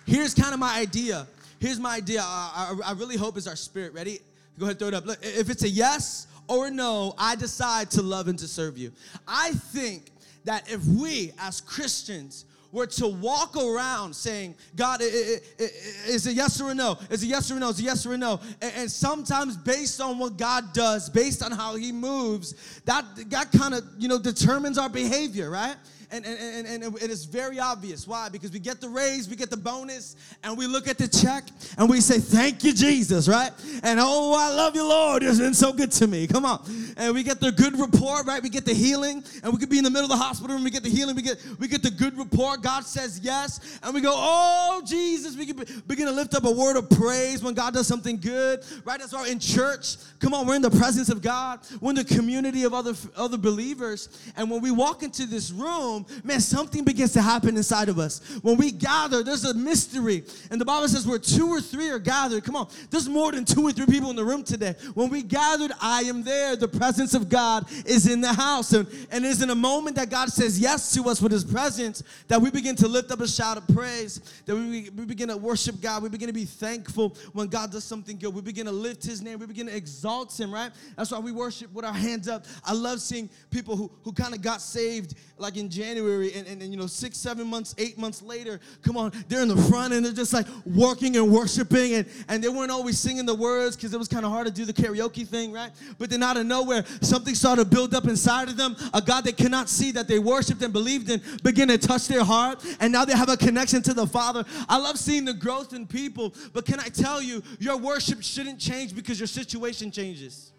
Here's 0.04 0.34
kind 0.34 0.52
of 0.52 0.60
my 0.60 0.78
idea. 0.78 1.26
Here's 1.58 1.78
my 1.78 1.96
idea. 1.96 2.20
I, 2.22 2.74
I, 2.84 2.90
I 2.90 2.92
really 2.92 3.16
hope 3.16 3.38
is 3.38 3.46
our 3.48 3.56
spirit. 3.56 3.94
Ready? 3.94 4.18
Go 4.58 4.66
ahead, 4.66 4.78
throw 4.78 4.88
it 4.88 4.94
up. 4.94 5.06
Look, 5.06 5.18
if 5.22 5.48
it's 5.48 5.62
a 5.62 5.68
yes 5.68 6.26
or 6.48 6.70
no, 6.70 7.14
I 7.16 7.36
decide 7.36 7.90
to 7.92 8.02
love 8.02 8.28
and 8.28 8.38
to 8.40 8.48
serve 8.48 8.76
you. 8.76 8.92
I 9.26 9.52
think 9.52 10.10
that 10.50 10.68
if 10.68 10.84
we 10.84 11.30
as 11.38 11.60
Christians 11.60 12.44
were 12.72 12.86
to 12.88 13.06
walk 13.06 13.56
around 13.56 14.12
saying, 14.12 14.56
God, 14.74 15.00
is 15.00 16.26
it 16.26 16.34
yes 16.34 16.60
or 16.60 16.74
no? 16.74 16.98
Is 17.08 17.22
it 17.22 17.28
yes 17.28 17.52
or 17.52 17.60
no? 17.60 17.68
Is 17.68 17.78
it 17.78 17.84
yes 17.84 18.04
or 18.04 18.18
no? 18.18 18.40
And 18.60 18.90
sometimes 18.90 19.56
based 19.56 20.00
on 20.00 20.18
what 20.18 20.36
God 20.36 20.72
does, 20.72 21.08
based 21.08 21.44
on 21.44 21.52
how 21.52 21.76
he 21.76 21.92
moves, 21.92 22.80
that, 22.84 23.04
that 23.30 23.52
kind 23.52 23.74
of, 23.74 23.84
you 23.96 24.08
know, 24.08 24.18
determines 24.18 24.76
our 24.76 24.88
behavior, 24.88 25.50
right? 25.50 25.76
And, 26.12 26.26
and, 26.26 26.66
and, 26.66 26.82
and 26.82 26.96
it 26.96 27.10
is 27.10 27.24
very 27.24 27.60
obvious. 27.60 28.06
Why? 28.06 28.28
Because 28.28 28.50
we 28.50 28.58
get 28.58 28.80
the 28.80 28.88
raise, 28.88 29.28
we 29.28 29.36
get 29.36 29.50
the 29.50 29.56
bonus, 29.56 30.16
and 30.42 30.56
we 30.58 30.66
look 30.66 30.88
at 30.88 30.98
the 30.98 31.06
check 31.06 31.44
and 31.78 31.88
we 31.88 32.00
say, 32.00 32.18
Thank 32.18 32.64
you, 32.64 32.72
Jesus, 32.72 33.28
right? 33.28 33.50
And 33.82 34.00
oh, 34.00 34.34
I 34.36 34.54
love 34.54 34.74
you, 34.74 34.86
Lord. 34.86 35.22
It's 35.22 35.38
been 35.38 35.54
so 35.54 35.72
good 35.72 35.92
to 35.92 36.06
me. 36.06 36.26
Come 36.26 36.44
on. 36.44 36.62
And 36.96 37.14
we 37.14 37.22
get 37.22 37.40
the 37.40 37.52
good 37.52 37.78
report, 37.78 38.26
right? 38.26 38.42
We 38.42 38.48
get 38.48 38.64
the 38.64 38.74
healing, 38.74 39.22
and 39.42 39.52
we 39.52 39.58
could 39.58 39.70
be 39.70 39.78
in 39.78 39.84
the 39.84 39.90
middle 39.90 40.10
of 40.10 40.18
the 40.18 40.22
hospital 40.22 40.56
and 40.56 40.64
we 40.64 40.70
get 40.70 40.82
the 40.82 40.88
healing, 40.88 41.14
we 41.14 41.22
get 41.22 41.38
we 41.58 41.68
get 41.68 41.82
the 41.82 41.90
good 41.90 42.16
report. 42.18 42.62
God 42.62 42.84
says 42.84 43.20
yes, 43.22 43.78
and 43.82 43.94
we 43.94 44.00
go, 44.00 44.12
Oh, 44.14 44.82
Jesus. 44.84 45.36
We 45.36 45.46
can 45.46 45.64
begin 45.86 46.06
to 46.06 46.12
lift 46.12 46.34
up 46.34 46.44
a 46.44 46.50
word 46.50 46.76
of 46.76 46.90
praise 46.90 47.42
when 47.42 47.54
God 47.54 47.74
does 47.74 47.86
something 47.86 48.16
good, 48.16 48.64
right? 48.84 48.98
That's 48.98 49.12
why 49.12 49.28
in 49.28 49.38
church, 49.38 49.96
come 50.18 50.34
on, 50.34 50.46
we're 50.46 50.56
in 50.56 50.62
the 50.62 50.70
presence 50.70 51.08
of 51.08 51.22
God, 51.22 51.60
we're 51.80 51.90
in 51.90 51.96
the 51.96 52.04
community 52.04 52.64
of 52.64 52.74
other 52.74 52.94
other 53.16 53.38
believers, 53.38 54.08
and 54.36 54.50
when 54.50 54.60
we 54.60 54.70
walk 54.70 55.02
into 55.02 55.26
this 55.26 55.50
room, 55.50 55.99
home, 56.00 56.22
man, 56.24 56.40
something 56.40 56.84
begins 56.84 57.12
to 57.12 57.22
happen 57.22 57.56
inside 57.56 57.88
of 57.88 57.98
us. 57.98 58.20
When 58.42 58.56
we 58.56 58.70
gather, 58.70 59.22
there's 59.22 59.44
a 59.44 59.54
mystery. 59.54 60.24
And 60.50 60.60
the 60.60 60.64
Bible 60.64 60.88
says 60.88 61.06
where 61.06 61.18
two 61.18 61.48
or 61.48 61.60
three 61.60 61.90
are 61.90 61.98
gathered. 61.98 62.44
Come 62.44 62.56
on, 62.56 62.68
there's 62.90 63.08
more 63.08 63.32
than 63.32 63.44
two 63.44 63.62
or 63.62 63.72
three 63.72 63.86
people 63.86 64.10
in 64.10 64.16
the 64.16 64.24
room 64.24 64.42
today. 64.42 64.74
When 64.94 65.10
we 65.10 65.22
gathered, 65.22 65.72
I 65.80 66.02
am 66.02 66.22
there. 66.22 66.56
The 66.56 66.68
presence 66.68 67.14
of 67.14 67.28
God 67.28 67.66
is 67.86 68.06
in 68.08 68.20
the 68.20 68.32
house. 68.32 68.72
And, 68.72 68.86
and 69.10 69.24
it 69.24 69.28
is 69.28 69.42
in 69.42 69.50
a 69.50 69.54
moment 69.54 69.96
that 69.96 70.10
God 70.10 70.30
says 70.30 70.58
yes 70.58 70.92
to 70.94 71.08
us 71.08 71.20
with 71.20 71.32
his 71.32 71.44
presence 71.44 72.02
that 72.28 72.40
we 72.40 72.50
begin 72.50 72.76
to 72.76 72.88
lift 72.88 73.10
up 73.10 73.20
a 73.20 73.28
shout 73.28 73.56
of 73.56 73.66
praise, 73.68 74.20
that 74.46 74.54
we, 74.54 74.90
we 74.90 75.04
begin 75.04 75.28
to 75.28 75.36
worship 75.36 75.80
God. 75.80 76.02
We 76.02 76.08
begin 76.08 76.28
to 76.28 76.32
be 76.32 76.44
thankful 76.44 77.16
when 77.32 77.48
God 77.48 77.72
does 77.72 77.84
something 77.84 78.18
good. 78.18 78.34
We 78.34 78.42
begin 78.42 78.66
to 78.66 78.72
lift 78.72 79.04
his 79.04 79.22
name. 79.22 79.38
We 79.38 79.46
begin 79.46 79.66
to 79.66 79.76
exalt 79.76 80.38
him, 80.38 80.52
right? 80.52 80.70
That's 80.96 81.10
why 81.10 81.18
we 81.18 81.32
worship 81.32 81.72
with 81.72 81.84
our 81.84 81.92
hands 81.92 82.28
up. 82.28 82.44
I 82.64 82.72
love 82.72 83.00
seeing 83.00 83.28
people 83.50 83.76
who, 83.76 83.90
who 84.02 84.12
kind 84.12 84.34
of 84.34 84.42
got 84.42 84.60
saved 84.60 85.14
like 85.38 85.56
in 85.56 85.68
January 85.68 85.89
January, 85.90 86.32
and, 86.34 86.46
and, 86.46 86.62
and, 86.62 86.70
you 86.72 86.78
know, 86.78 86.86
six, 86.86 87.16
seven 87.16 87.48
months, 87.48 87.74
eight 87.76 87.98
months 87.98 88.22
later, 88.22 88.60
come 88.82 88.96
on, 88.96 89.10
they're 89.28 89.42
in 89.42 89.48
the 89.48 89.60
front 89.62 89.92
and 89.92 90.04
they're 90.04 90.12
just 90.12 90.32
like 90.32 90.46
working 90.64 91.16
and 91.16 91.32
worshiping, 91.32 91.94
and, 91.94 92.06
and 92.28 92.44
they 92.44 92.48
weren't 92.48 92.70
always 92.70 92.96
singing 92.96 93.26
the 93.26 93.34
words 93.34 93.74
because 93.74 93.92
it 93.92 93.98
was 93.98 94.06
kind 94.06 94.24
of 94.24 94.30
hard 94.30 94.46
to 94.46 94.52
do 94.52 94.64
the 94.64 94.72
karaoke 94.72 95.26
thing, 95.26 95.50
right? 95.50 95.72
But 95.98 96.08
then 96.08 96.22
out 96.22 96.36
of 96.36 96.46
nowhere, 96.46 96.84
something 97.00 97.34
started 97.34 97.64
to 97.64 97.70
build 97.70 97.92
up 97.92 98.04
inside 98.04 98.48
of 98.48 98.56
them, 98.56 98.76
a 98.94 99.02
God 99.02 99.24
they 99.24 99.32
cannot 99.32 99.68
see 99.68 99.90
that 99.92 100.06
they 100.06 100.20
worshiped 100.20 100.62
and 100.62 100.72
believed 100.72 101.10
in 101.10 101.20
begin 101.42 101.66
to 101.68 101.78
touch 101.78 102.06
their 102.06 102.22
heart, 102.22 102.64
and 102.78 102.92
now 102.92 103.04
they 103.04 103.16
have 103.16 103.28
a 103.28 103.36
connection 103.36 103.82
to 103.82 103.92
the 103.92 104.06
Father. 104.06 104.44
I 104.68 104.78
love 104.78 104.96
seeing 104.96 105.24
the 105.24 105.34
growth 105.34 105.72
in 105.72 105.88
people, 105.88 106.34
but 106.52 106.66
can 106.66 106.78
I 106.78 106.86
tell 106.88 107.20
you, 107.20 107.42
your 107.58 107.76
worship 107.76 108.22
shouldn't 108.22 108.60
change 108.60 108.94
because 108.94 109.18
your 109.18 109.26
situation 109.26 109.90
changes. 109.90 110.52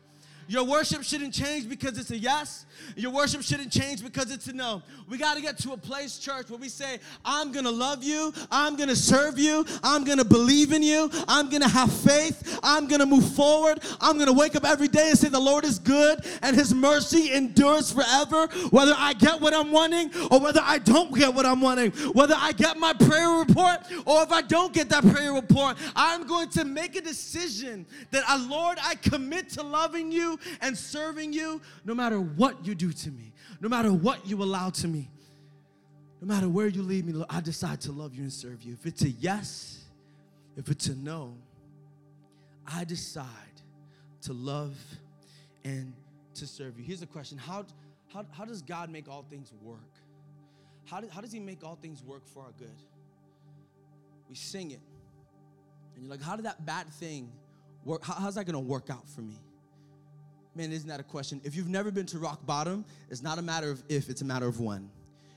Your 0.52 0.66
worship 0.66 1.02
shouldn't 1.04 1.34
change 1.34 1.70
because 1.70 1.98
it's 1.98 2.12
a 2.12 2.18
yes. 2.18 2.66
Your 2.98 3.12
worship 3.12 3.42
shouldn't 3.42 3.72
change 3.72 4.04
because 4.04 4.34
it's 4.34 4.48
a 4.48 4.54
no. 4.54 4.84
We 5.08 5.18
got 5.18 5.36
to 5.36 5.42
get 5.42 5.58
to 5.60 5.72
a 5.72 5.78
place, 5.78 6.20
church, 6.20 6.50
where 6.50 6.60
we 6.60 6.68
say, 6.68 7.00
I'm 7.24 7.54
going 7.54 7.64
to 7.64 7.72
love 7.72 8.04
you. 8.04 8.34
I'm 8.52 8.76
going 8.76 8.90
to 8.90 8.96
serve 8.96 9.40
you. 9.40 9.66
I'm 9.82 10.04
going 10.04 10.18
to 10.18 10.26
believe 10.26 10.74
in 10.74 10.84
you. 10.84 11.10
I'm 11.30 11.50
going 11.50 11.62
to 11.62 11.70
have 11.70 11.90
faith. 11.90 12.60
I'm 12.64 12.90
going 12.90 13.00
to 13.00 13.06
move 13.06 13.34
forward. 13.34 13.80
I'm 14.02 14.16
going 14.16 14.28
to 14.28 14.34
wake 14.34 14.58
up 14.58 14.66
every 14.66 14.90
day 14.90 15.12
and 15.12 15.18
say, 15.18 15.30
The 15.30 15.40
Lord 15.40 15.64
is 15.64 15.80
good 15.80 16.20
and 16.42 16.54
His 16.54 16.74
mercy 16.74 17.32
endures 17.32 17.90
forever. 17.94 18.48
Whether 18.72 18.94
I 18.98 19.14
get 19.14 19.40
what 19.40 19.54
I'm 19.54 19.72
wanting 19.72 20.12
or 20.30 20.42
whether 20.42 20.60
I 20.62 20.80
don't 20.80 21.16
get 21.16 21.34
what 21.34 21.46
I'm 21.46 21.62
wanting, 21.62 21.92
whether 22.12 22.36
I 22.38 22.52
get 22.52 22.78
my 22.78 22.92
prayer 22.92 23.30
report 23.30 23.80
or 24.06 24.24
if 24.24 24.34
I 24.34 24.42
don't 24.42 24.74
get 24.74 24.90
that 24.90 25.08
prayer 25.14 25.32
report, 25.32 25.78
I'm 25.96 26.28
going 26.28 26.50
to 26.50 26.66
make 26.66 26.98
a 26.98 27.02
decision 27.02 27.86
that, 28.10 28.26
uh, 28.28 28.46
Lord, 28.50 28.80
I 28.84 28.96
commit 28.96 29.48
to 29.52 29.64
loving 29.64 30.12
you 30.12 30.40
and 30.62 30.78
serving 30.78 31.34
you 31.34 31.62
no 31.86 31.94
matter 31.94 32.20
what 32.20 32.66
you 32.66 32.76
do 32.76 32.92
to 32.92 33.12
me, 33.12 33.34
no 33.60 33.70
matter 33.70 33.92
what 33.92 34.26
you 34.28 34.42
allow 34.42 34.70
to 34.70 34.88
me, 34.88 35.10
no 36.22 36.28
matter 36.28 36.48
where 36.48 36.68
you 36.68 36.84
lead 36.84 37.06
me, 37.06 37.24
I 37.30 37.42
decide 37.42 37.82
to 37.82 37.92
love 37.92 38.14
you 38.14 38.22
and 38.22 38.32
serve 38.32 38.62
you. 38.62 38.74
If 38.74 38.86
it's 38.86 39.02
a 39.02 39.10
yes, 39.10 39.86
if 40.56 40.70
it's 40.70 40.88
a 40.88 40.96
no, 40.96 41.36
I 42.68 42.84
decide 42.84 43.26
to 44.24 44.34
love 44.34 44.76
and 45.64 45.94
to 46.36 46.48
serve 46.48 46.78
you. 46.78 46.86
Here's 46.86 47.02
a 47.02 47.08
question 47.08 47.38
How, 47.38 47.66
how, 48.14 48.26
how 48.32 48.46
does 48.46 48.62
God 48.62 48.90
make 48.90 49.10
all 49.10 49.26
things 49.30 49.52
work? 49.62 49.80
How, 50.86 51.02
do, 51.02 51.08
how 51.10 51.22
does 51.22 51.32
He 51.32 51.40
make 51.40 51.64
all 51.64 51.76
things 51.76 52.04
work 52.04 52.28
for 52.28 52.44
our 52.44 52.52
good? 52.58 52.70
We 54.30 54.36
sing 54.36 54.72
it. 54.72 54.80
And 55.96 56.04
you're 56.04 56.12
like, 56.12 56.22
how 56.22 56.36
did 56.36 56.46
that 56.46 56.66
bad 56.66 56.92
thing 56.94 57.32
work? 57.84 58.04
How, 58.04 58.14
how's 58.14 58.36
that 58.36 58.46
gonna 58.46 58.60
work 58.60 58.90
out 58.90 59.08
for 59.10 59.22
me? 59.22 59.40
Man, 60.56 60.72
isn't 60.72 60.90
that 60.90 61.00
a 61.00 61.04
question? 61.04 61.40
If 61.44 61.56
you've 61.56 61.70
never 61.70 61.92
been 61.92 62.06
to 62.08 62.20
rock 62.20 62.46
bottom, 62.46 62.84
it's 63.10 63.22
not 63.22 63.38
a 63.38 63.42
matter 63.42 63.72
of 63.72 63.82
if, 63.88 64.10
it's 64.10 64.22
a 64.22 64.26
matter 64.26 64.48
of 64.48 64.60
when. 64.60 64.90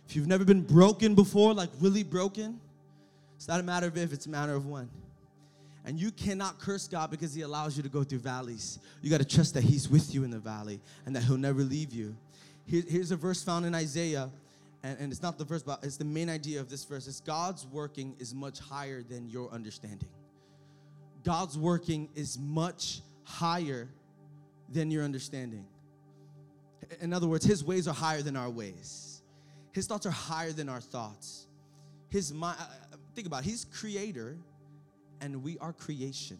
If 0.08 0.16
you've 0.16 0.26
never 0.26 0.44
been 0.44 0.62
broken 0.62 1.14
before, 1.14 1.54
like 1.54 1.70
really 1.80 2.02
broken, 2.02 2.60
it's 3.36 3.46
not 3.46 3.60
a 3.60 3.62
matter 3.62 3.86
of 3.86 3.96
if, 3.96 4.12
it's 4.12 4.26
a 4.26 4.30
matter 4.30 4.54
of 4.54 4.66
when. 4.66 4.88
And 5.84 6.00
you 6.00 6.10
cannot 6.10 6.58
curse 6.58 6.88
God 6.88 7.10
because 7.10 7.34
He 7.34 7.42
allows 7.42 7.76
you 7.76 7.82
to 7.82 7.88
go 7.88 8.02
through 8.02 8.20
valleys. 8.20 8.78
You 9.02 9.10
got 9.10 9.20
to 9.20 9.24
trust 9.24 9.54
that 9.54 9.62
He's 9.62 9.88
with 9.88 10.14
you 10.14 10.24
in 10.24 10.30
the 10.30 10.38
valley 10.38 10.80
and 11.06 11.14
that 11.14 11.22
He'll 11.24 11.36
never 11.36 11.62
leave 11.62 11.92
you. 11.92 12.16
Here, 12.66 12.82
here's 12.88 13.10
a 13.10 13.16
verse 13.16 13.42
found 13.42 13.66
in 13.66 13.74
Isaiah, 13.74 14.30
and, 14.82 14.98
and 14.98 15.12
it's 15.12 15.22
not 15.22 15.38
the 15.38 15.44
verse, 15.44 15.62
but 15.62 15.84
it's 15.84 15.98
the 15.98 16.04
main 16.04 16.30
idea 16.30 16.60
of 16.60 16.70
this 16.70 16.84
verse. 16.84 17.06
It's 17.06 17.20
God's 17.20 17.66
working 17.66 18.16
is 18.18 18.34
much 18.34 18.58
higher 18.58 19.02
than 19.02 19.28
your 19.28 19.50
understanding. 19.50 20.08
God's 21.22 21.56
working 21.56 22.08
is 22.14 22.38
much 22.38 23.00
higher 23.24 23.88
than 24.74 24.90
your 24.90 25.04
understanding. 25.04 25.64
In 27.00 27.12
other 27.12 27.26
words, 27.26 27.44
his 27.44 27.64
ways 27.64 27.88
are 27.88 27.94
higher 27.94 28.20
than 28.20 28.36
our 28.36 28.50
ways. 28.50 29.22
His 29.72 29.86
thoughts 29.86 30.04
are 30.04 30.10
higher 30.10 30.52
than 30.52 30.68
our 30.68 30.80
thoughts. 30.80 31.46
His 32.10 32.32
mind, 32.32 32.58
uh, 32.60 32.64
uh, 32.64 32.96
think 33.14 33.26
about 33.26 33.44
it, 33.44 33.46
he's 33.46 33.64
creator 33.64 34.36
and 35.20 35.42
we 35.42 35.58
are 35.58 35.72
creation. 35.72 36.38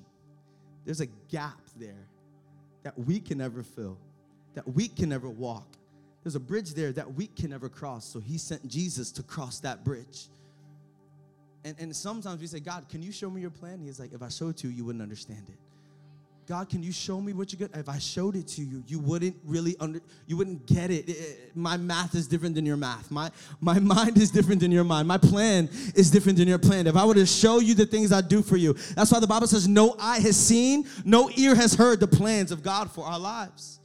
There's 0.85 1.01
a 1.01 1.07
gap 1.31 1.61
there 1.77 2.07
that 2.83 2.99
we 2.99 3.19
can 3.19 3.39
never 3.39 3.63
fill, 3.63 3.99
that 4.55 4.69
we 4.69 4.89
can 4.89 5.09
never 5.09 5.31
walk. 5.31 5.67
There's 6.23 6.35
a 6.35 6.41
bridge 6.41 6.75
there 6.75 6.93
that 6.93 7.15
we 7.15 7.27
can 7.27 7.51
never 7.51 7.69
cross. 7.69 8.05
So 8.05 8.21
he 8.21 8.39
sent 8.39 8.67
Jesus 8.69 9.11
to 9.13 9.23
cross 9.23 9.61
that 9.61 9.85
bridge. 9.85 10.29
And, 11.65 11.75
and 11.79 11.97
sometimes 11.97 12.41
we 12.41 12.47
say, 12.47 12.61
God, 12.61 12.89
can 12.89 13.03
you 13.03 13.11
show 13.11 13.31
me 13.31 13.41
your 13.41 13.51
plan? 13.51 13.81
He's 13.81 13.99
like, 13.99 14.13
if 14.13 14.23
I 14.23 14.29
showed 14.29 14.63
you, 14.63 14.71
you 14.71 14.85
wouldn't 14.85 15.03
understand 15.03 15.45
it. 15.49 15.59
God, 16.47 16.69
can 16.69 16.83
you 16.83 16.93
show 16.93 17.21
me 17.21 17.33
what 17.33 17.53
you 17.53 17.59
get? 17.59 17.75
If 17.75 17.89
I 17.89 17.99
showed 17.99 18.37
it 18.37 18.47
to 18.49 18.63
you, 18.63 18.85
you 18.87 18.99
wouldn't 18.99 19.35
really 19.45 19.77
under, 19.81 20.01
you 20.27 20.37
wouldn't 20.37 20.67
get 20.67 20.91
it. 20.91 21.09
it, 21.09 21.13
it 21.13 21.57
my 21.57 21.79
math 21.79 22.15
is 22.15 22.29
different 22.29 22.55
than 22.55 22.67
your 22.67 22.77
math. 22.77 23.11
My 23.11 23.31
my 23.61 23.79
mind 23.95 24.19
is 24.19 24.31
different 24.31 24.61
than 24.61 24.71
your 24.71 24.85
mind. 24.85 25.09
My 25.09 25.17
plan 25.17 25.71
is 25.95 26.11
different 26.11 26.37
than 26.37 26.47
your 26.47 26.59
plan. 26.59 26.87
If 26.87 26.97
I 26.97 27.05
were 27.07 27.15
to 27.15 27.25
show 27.25 27.61
you 27.61 27.75
the 27.75 27.87
things 27.87 28.13
I 28.13 28.21
do 28.21 28.43
for 28.43 28.59
you, 28.59 28.75
that's 28.95 29.11
why 29.11 29.21
the 29.21 29.27
Bible 29.27 29.47
says, 29.47 29.67
"No 29.67 29.97
eye 29.99 30.21
has 30.21 30.37
seen, 30.37 30.87
no 31.05 31.31
ear 31.37 31.55
has 31.55 31.75
heard 31.75 31.99
the 32.01 32.09
plans 32.09 32.53
of 32.53 32.63
God 32.63 32.91
for 32.91 33.05
our 33.07 33.19
lives." 33.19 33.81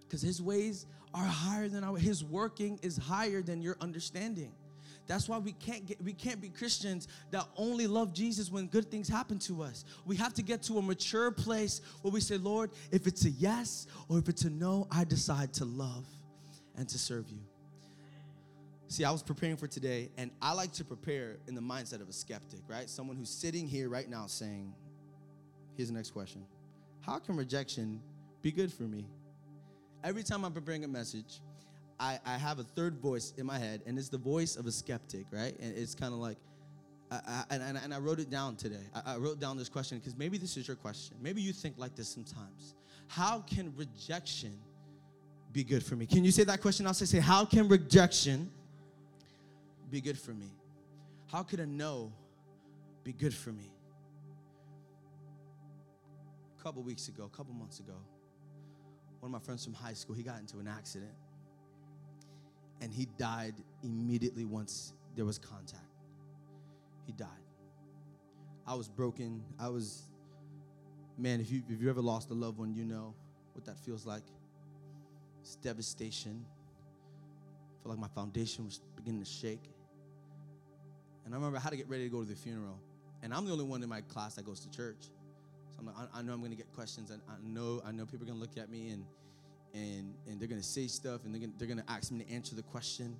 Because 0.00 0.22
His 0.22 0.42
ways 0.42 0.86
are 1.12 1.24
higher 1.24 1.68
than 1.68 1.84
our. 1.84 1.96
His 1.96 2.24
working 2.24 2.80
is 2.82 2.96
higher 2.96 3.42
than 3.42 3.62
your 3.62 3.76
understanding. 3.80 4.52
That's 5.06 5.28
why 5.28 5.38
we 5.38 5.52
can't 5.52 5.86
get 5.86 6.02
we 6.02 6.12
can't 6.12 6.40
be 6.40 6.48
Christians 6.48 7.08
that 7.30 7.46
only 7.56 7.86
love 7.86 8.12
Jesus 8.14 8.50
when 8.50 8.66
good 8.66 8.90
things 8.90 9.08
happen 9.08 9.38
to 9.40 9.62
us. 9.62 9.84
We 10.06 10.16
have 10.16 10.34
to 10.34 10.42
get 10.42 10.62
to 10.64 10.78
a 10.78 10.82
mature 10.82 11.30
place 11.30 11.80
where 12.02 12.12
we 12.12 12.20
say, 12.20 12.38
Lord, 12.38 12.70
if 12.90 13.06
it's 13.06 13.24
a 13.24 13.30
yes 13.30 13.86
or 14.08 14.18
if 14.18 14.28
it's 14.28 14.44
a 14.44 14.50
no, 14.50 14.88
I 14.90 15.04
decide 15.04 15.52
to 15.54 15.64
love 15.64 16.06
and 16.76 16.88
to 16.88 16.98
serve 16.98 17.28
you. 17.28 17.40
See, 18.88 19.04
I 19.04 19.10
was 19.10 19.22
preparing 19.22 19.56
for 19.56 19.66
today, 19.66 20.10
and 20.16 20.30
I 20.40 20.52
like 20.52 20.72
to 20.74 20.84
prepare 20.84 21.38
in 21.48 21.54
the 21.54 21.60
mindset 21.60 22.00
of 22.00 22.08
a 22.08 22.12
skeptic, 22.12 22.60
right? 22.68 22.88
Someone 22.88 23.16
who's 23.16 23.30
sitting 23.30 23.66
here 23.66 23.88
right 23.88 24.08
now 24.08 24.26
saying, 24.26 24.72
Here's 25.76 25.88
the 25.88 25.94
next 25.94 26.10
question 26.10 26.44
How 27.00 27.18
can 27.18 27.36
rejection 27.36 28.00
be 28.42 28.52
good 28.52 28.72
for 28.72 28.84
me? 28.84 29.06
Every 30.02 30.22
time 30.22 30.44
I'm 30.44 30.52
preparing 30.52 30.84
a 30.84 30.88
message, 30.88 31.40
I, 32.00 32.18
I 32.24 32.36
have 32.36 32.58
a 32.58 32.64
third 32.64 32.98
voice 32.98 33.32
in 33.36 33.46
my 33.46 33.58
head, 33.58 33.82
and 33.86 33.98
it's 33.98 34.08
the 34.08 34.18
voice 34.18 34.56
of 34.56 34.66
a 34.66 34.72
skeptic, 34.72 35.26
right? 35.30 35.56
And 35.60 35.76
it's 35.76 35.94
kind 35.94 36.12
of 36.12 36.20
like, 36.20 36.36
I, 37.10 37.44
I, 37.50 37.54
and, 37.54 37.78
and 37.78 37.94
I 37.94 37.98
wrote 37.98 38.18
it 38.18 38.30
down 38.30 38.56
today. 38.56 38.84
I, 38.94 39.14
I 39.14 39.16
wrote 39.16 39.38
down 39.38 39.56
this 39.56 39.68
question 39.68 39.98
because 39.98 40.16
maybe 40.16 40.38
this 40.38 40.56
is 40.56 40.66
your 40.66 40.76
question. 40.76 41.16
Maybe 41.20 41.40
you 41.40 41.52
think 41.52 41.76
like 41.78 41.94
this 41.94 42.08
sometimes. 42.08 42.74
How 43.06 43.40
can 43.40 43.72
rejection 43.76 44.58
be 45.52 45.62
good 45.62 45.84
for 45.84 45.94
me? 45.94 46.06
Can 46.06 46.24
you 46.24 46.32
say 46.32 46.44
that 46.44 46.60
question? 46.60 46.86
I'll 46.86 46.94
say, 46.94 47.04
say, 47.04 47.20
how 47.20 47.44
can 47.44 47.68
rejection 47.68 48.50
be 49.90 50.00
good 50.00 50.18
for 50.18 50.32
me? 50.32 50.50
How 51.30 51.42
could 51.42 51.60
a 51.60 51.66
no 51.66 52.12
be 53.04 53.12
good 53.12 53.34
for 53.34 53.50
me? 53.50 53.70
A 56.58 56.62
couple 56.62 56.82
weeks 56.82 57.08
ago, 57.08 57.24
a 57.32 57.36
couple 57.36 57.54
months 57.54 57.78
ago, 57.78 57.94
one 59.20 59.28
of 59.28 59.40
my 59.40 59.44
friends 59.44 59.64
from 59.64 59.74
high 59.74 59.92
school, 59.92 60.16
he 60.16 60.22
got 60.22 60.40
into 60.40 60.58
an 60.58 60.66
accident 60.66 61.12
and 62.80 62.92
he 62.92 63.06
died 63.18 63.54
immediately 63.82 64.44
once 64.44 64.92
there 65.16 65.24
was 65.24 65.38
contact. 65.38 65.82
He 67.06 67.12
died. 67.12 67.28
I 68.66 68.74
was 68.74 68.88
broken. 68.88 69.42
I 69.58 69.68
was, 69.68 70.08
man, 71.18 71.40
if 71.40 71.50
you, 71.50 71.62
if 71.68 71.80
you 71.80 71.90
ever 71.90 72.00
lost 72.00 72.30
a 72.30 72.34
loved 72.34 72.58
one, 72.58 72.74
you 72.74 72.84
know 72.84 73.14
what 73.52 73.64
that 73.66 73.78
feels 73.78 74.06
like. 74.06 74.24
It's 75.42 75.56
devastation. 75.56 76.44
I 76.46 77.82
felt 77.82 77.96
like 77.96 78.00
my 78.00 78.14
foundation 78.14 78.64
was 78.64 78.80
beginning 78.96 79.22
to 79.22 79.30
shake. 79.30 79.70
And 81.24 81.34
I 81.34 81.36
remember 81.36 81.58
had 81.58 81.70
to 81.70 81.76
get 81.76 81.88
ready 81.88 82.04
to 82.04 82.10
go 82.10 82.22
to 82.22 82.28
the 82.28 82.34
funeral. 82.34 82.78
And 83.22 83.32
I'm 83.32 83.44
the 83.46 83.52
only 83.52 83.64
one 83.64 83.82
in 83.82 83.88
my 83.88 84.00
class 84.02 84.34
that 84.34 84.44
goes 84.44 84.60
to 84.60 84.70
church. 84.70 85.10
So 85.70 85.80
I'm 85.80 85.86
like, 85.86 85.96
I, 85.96 86.18
I 86.18 86.22
know 86.22 86.32
I'm 86.32 86.42
gonna 86.42 86.54
get 86.54 86.72
questions, 86.72 87.10
and 87.10 87.20
I 87.28 87.34
know 87.42 87.82
I 87.84 87.90
know 87.90 88.06
people 88.06 88.26
are 88.26 88.30
gonna 88.30 88.40
look 88.40 88.56
at 88.56 88.70
me 88.70 88.90
and 88.90 89.04
and 89.74 90.14
and 90.26 90.40
they're 90.40 90.48
gonna 90.48 90.62
say 90.62 90.86
stuff, 90.86 91.24
and 91.24 91.34
they're 91.34 91.40
gonna, 91.40 91.52
they're 91.58 91.68
gonna 91.68 91.84
ask 91.88 92.10
me 92.10 92.24
to 92.24 92.30
answer 92.30 92.54
the 92.54 92.62
question. 92.62 93.16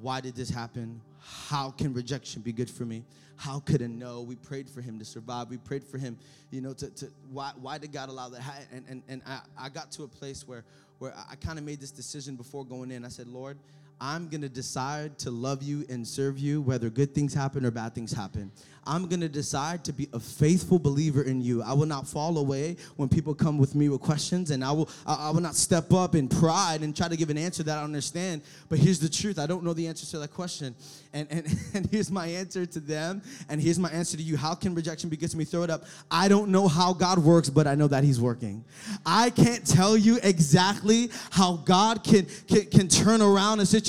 Why 0.00 0.20
did 0.20 0.36
this 0.36 0.48
happen? 0.48 1.00
How 1.20 1.70
can 1.70 1.92
rejection 1.92 2.40
be 2.42 2.52
good 2.52 2.70
for 2.70 2.84
me? 2.84 3.04
How 3.34 3.58
could 3.60 3.82
a 3.82 3.88
no? 3.88 4.22
We 4.22 4.36
prayed 4.36 4.70
for 4.70 4.80
him 4.80 4.98
to 5.00 5.04
survive. 5.04 5.48
We 5.50 5.56
prayed 5.56 5.82
for 5.82 5.98
him, 5.98 6.18
you 6.50 6.60
know, 6.60 6.72
to, 6.74 6.90
to 6.90 7.06
why, 7.32 7.52
why 7.60 7.78
did 7.78 7.92
God 7.92 8.08
allow 8.08 8.28
that? 8.28 8.42
And, 8.72 8.84
and, 8.88 9.02
and 9.08 9.22
I, 9.26 9.40
I 9.58 9.68
got 9.68 9.90
to 9.92 10.04
a 10.04 10.08
place 10.08 10.46
where, 10.46 10.64
where 10.98 11.14
I 11.30 11.34
kind 11.34 11.58
of 11.58 11.64
made 11.64 11.80
this 11.80 11.90
decision 11.90 12.36
before 12.36 12.64
going 12.64 12.90
in. 12.92 13.04
I 13.04 13.08
said, 13.08 13.26
Lord, 13.26 13.58
I'm 14.00 14.28
going 14.28 14.42
to 14.42 14.48
decide 14.48 15.18
to 15.20 15.30
love 15.30 15.62
you 15.62 15.84
and 15.88 16.06
serve 16.06 16.38
you, 16.38 16.60
whether 16.62 16.88
good 16.90 17.14
things 17.14 17.34
happen 17.34 17.64
or 17.64 17.70
bad 17.70 17.94
things 17.94 18.12
happen. 18.12 18.52
I'm 18.88 19.06
going 19.06 19.20
to 19.20 19.28
decide 19.28 19.84
to 19.84 19.92
be 19.92 20.08
a 20.14 20.18
faithful 20.18 20.78
believer 20.78 21.22
in 21.22 21.42
you. 21.42 21.62
I 21.62 21.74
will 21.74 21.86
not 21.86 22.08
fall 22.08 22.38
away 22.38 22.76
when 22.96 23.10
people 23.10 23.34
come 23.34 23.58
with 23.58 23.74
me 23.74 23.90
with 23.90 24.00
questions, 24.00 24.50
and 24.50 24.64
I 24.64 24.72
will, 24.72 24.88
I, 25.06 25.30
will 25.30 25.42
not 25.42 25.54
step 25.54 25.92
up 25.92 26.14
in 26.14 26.26
pride 26.26 26.80
and 26.80 26.96
try 26.96 27.06
to 27.06 27.16
give 27.16 27.28
an 27.28 27.36
answer 27.36 27.62
that 27.64 27.76
I 27.76 27.84
understand. 27.84 28.40
But 28.70 28.78
here's 28.78 28.98
the 28.98 29.08
truth 29.08 29.38
I 29.38 29.46
don't 29.46 29.62
know 29.62 29.74
the 29.74 29.86
answer 29.86 30.06
to 30.06 30.18
that 30.20 30.32
question. 30.32 30.74
And, 31.12 31.28
and, 31.30 31.46
and 31.74 31.86
here's 31.90 32.10
my 32.10 32.26
answer 32.28 32.64
to 32.64 32.80
them, 32.80 33.20
and 33.50 33.60
here's 33.60 33.78
my 33.78 33.90
answer 33.90 34.16
to 34.16 34.22
you. 34.22 34.38
How 34.38 34.54
can 34.54 34.74
rejection 34.74 35.10
be 35.10 35.18
good 35.18 35.30
to 35.30 35.36
me? 35.36 35.44
Throw 35.44 35.64
it 35.64 35.70
up. 35.70 35.84
I 36.10 36.28
don't 36.28 36.48
know 36.48 36.66
how 36.66 36.94
God 36.94 37.18
works, 37.18 37.50
but 37.50 37.66
I 37.66 37.74
know 37.74 37.88
that 37.88 38.04
He's 38.04 38.20
working. 38.20 38.64
I 39.04 39.28
can't 39.30 39.66
tell 39.66 39.98
you 39.98 40.18
exactly 40.22 41.10
how 41.30 41.56
God 41.56 42.02
can, 42.02 42.26
can, 42.46 42.64
can 42.66 42.88
turn 42.88 43.20
around 43.20 43.60
a 43.60 43.66
situation, 43.66 43.87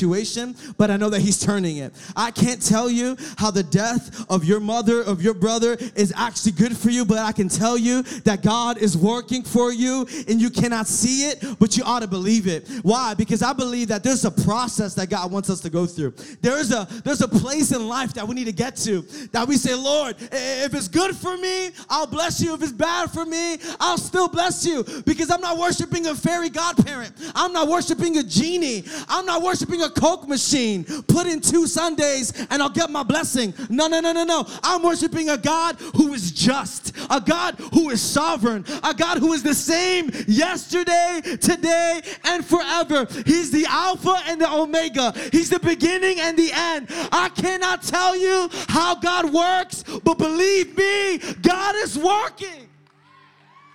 but 0.77 0.91
I 0.91 0.97
know 0.97 1.09
that 1.09 1.21
He's 1.21 1.39
turning 1.39 1.77
it. 1.77 1.93
I 2.15 2.31
can't 2.31 2.61
tell 2.61 2.89
you 2.89 3.17
how 3.37 3.51
the 3.51 3.63
death 3.63 4.25
of 4.29 4.45
your 4.45 4.59
mother 4.59 5.01
of 5.01 5.21
your 5.21 5.33
brother 5.33 5.77
is 5.95 6.13
actually 6.15 6.53
good 6.53 6.75
for 6.75 6.89
you, 6.89 7.05
but 7.05 7.17
I 7.17 7.31
can 7.31 7.49
tell 7.49 7.77
you 7.77 8.03
that 8.23 8.41
God 8.41 8.77
is 8.77 8.97
working 8.97 9.43
for 9.43 9.71
you 9.71 10.07
and 10.27 10.41
you 10.41 10.49
cannot 10.49 10.87
see 10.87 11.27
it, 11.27 11.43
but 11.59 11.77
you 11.77 11.83
ought 11.83 12.01
to 12.01 12.07
believe 12.07 12.47
it. 12.47 12.67
Why? 12.83 13.13
Because 13.13 13.41
I 13.41 13.53
believe 13.53 13.87
that 13.89 14.03
there's 14.03 14.25
a 14.25 14.31
process 14.31 14.93
that 14.95 15.09
God 15.09 15.31
wants 15.31 15.49
us 15.49 15.59
to 15.61 15.69
go 15.69 15.85
through. 15.85 16.13
There's 16.41 16.71
a 16.71 16.87
there's 17.03 17.21
a 17.21 17.27
place 17.27 17.71
in 17.71 17.87
life 17.87 18.13
that 18.13 18.27
we 18.27 18.35
need 18.35 18.45
to 18.45 18.53
get 18.53 18.75
to 18.77 19.01
that 19.31 19.47
we 19.47 19.55
say, 19.55 19.75
Lord, 19.75 20.15
if 20.19 20.73
it's 20.73 20.87
good 20.87 21.15
for 21.15 21.37
me, 21.37 21.71
I'll 21.89 22.07
bless 22.07 22.41
you. 22.41 22.53
If 22.53 22.61
it's 22.63 22.71
bad 22.71 23.11
for 23.11 23.25
me, 23.25 23.57
I'll 23.79 23.97
still 23.97 24.27
bless 24.27 24.65
you 24.65 24.83
because 25.05 25.29
I'm 25.31 25.41
not 25.41 25.57
worshiping 25.57 26.07
a 26.07 26.15
fairy 26.15 26.49
godparent. 26.49 27.13
I'm 27.35 27.53
not 27.53 27.67
worshiping 27.67 28.17
a 28.17 28.23
genie. 28.23 28.83
I'm 29.07 29.25
not 29.25 29.41
worshiping 29.41 29.81
a 29.81 29.88
Coke 29.89 30.27
machine. 30.27 30.84
Put 31.08 31.27
in 31.27 31.41
two 31.41 31.67
Sundays 31.67 32.34
and 32.50 32.62
I'll 32.62 32.69
get 32.69 32.89
my 32.89 33.03
blessing. 33.03 33.53
No, 33.69 33.88
no, 33.88 34.00
no, 34.00 34.12
no, 34.12 34.24
no. 34.24 34.46
I'm 34.63 34.84
worshiping 34.84 35.29
a 35.29 35.38
God 35.38 35.77
who 35.96 36.13
is 36.13 36.31
just, 36.31 36.96
a 37.10 37.22
God 37.22 37.55
who 37.74 37.89
is 37.89 38.01
sovereign, 38.01 38.65
a 38.84 38.93
God 38.93 39.17
who 39.17 39.34
is 39.34 39.43
the 39.43 39.53
same 39.53 40.10
yesterday, 40.27 41.22
today, 41.41 42.01
and 42.25 42.46
forever. 42.46 43.08
He's 43.25 43.51
the 43.51 43.65
Alpha 43.67 44.15
and 44.25 44.41
the 44.41 44.51
Omega, 44.51 45.13
He's 45.31 45.50
the 45.50 45.60
beginning 45.60 46.19
and 46.19 46.38
the 46.38 46.51
end. 46.53 46.88
I 47.12 47.29
cannot 47.29 47.84
tell 47.84 48.15
you 48.15 48.50
how 48.67 48.96
God 48.96 49.34
works, 49.34 49.84
but 50.03 50.17
believe 50.17 50.77
me, 50.77 51.17
God 51.41 51.75
is 51.77 51.98
working. 51.98 52.67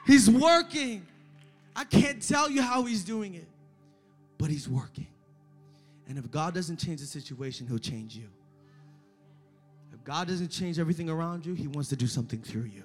He's 0.07 0.29
working. 0.31 1.07
I 1.77 1.85
can't 1.85 2.23
tell 2.27 2.51
you 2.51 2.63
how 2.63 2.85
He's 2.85 3.05
doing 3.05 3.35
it, 3.35 3.49
but 4.39 4.51
He's 4.51 4.69
working. 4.69 5.07
And 6.09 6.19
if 6.19 6.31
God 6.31 6.55
doesn't 6.55 6.77
change 6.79 7.01
the 7.01 7.07
situation, 7.07 7.67
He'll 7.67 7.79
change 7.79 8.15
you. 8.17 8.29
If 9.93 10.05
God 10.05 10.29
doesn't 10.29 10.51
change 10.51 10.79
everything 10.79 11.09
around 11.09 11.47
you, 11.47 11.55
He 11.55 11.67
wants 11.67 11.89
to 11.91 11.97
do 11.97 12.07
something 12.07 12.41
through 12.43 12.65
you. 12.65 12.85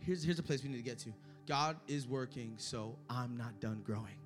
Here's, 0.00 0.22
here's 0.22 0.38
a 0.38 0.42
place 0.42 0.62
we 0.62 0.68
need 0.68 0.76
to 0.76 0.82
get 0.82 0.98
to 1.00 1.12
God 1.46 1.76
is 1.86 2.06
working, 2.06 2.54
so 2.56 2.96
I'm 3.08 3.36
not 3.36 3.60
done 3.60 3.82
growing. 3.84 4.16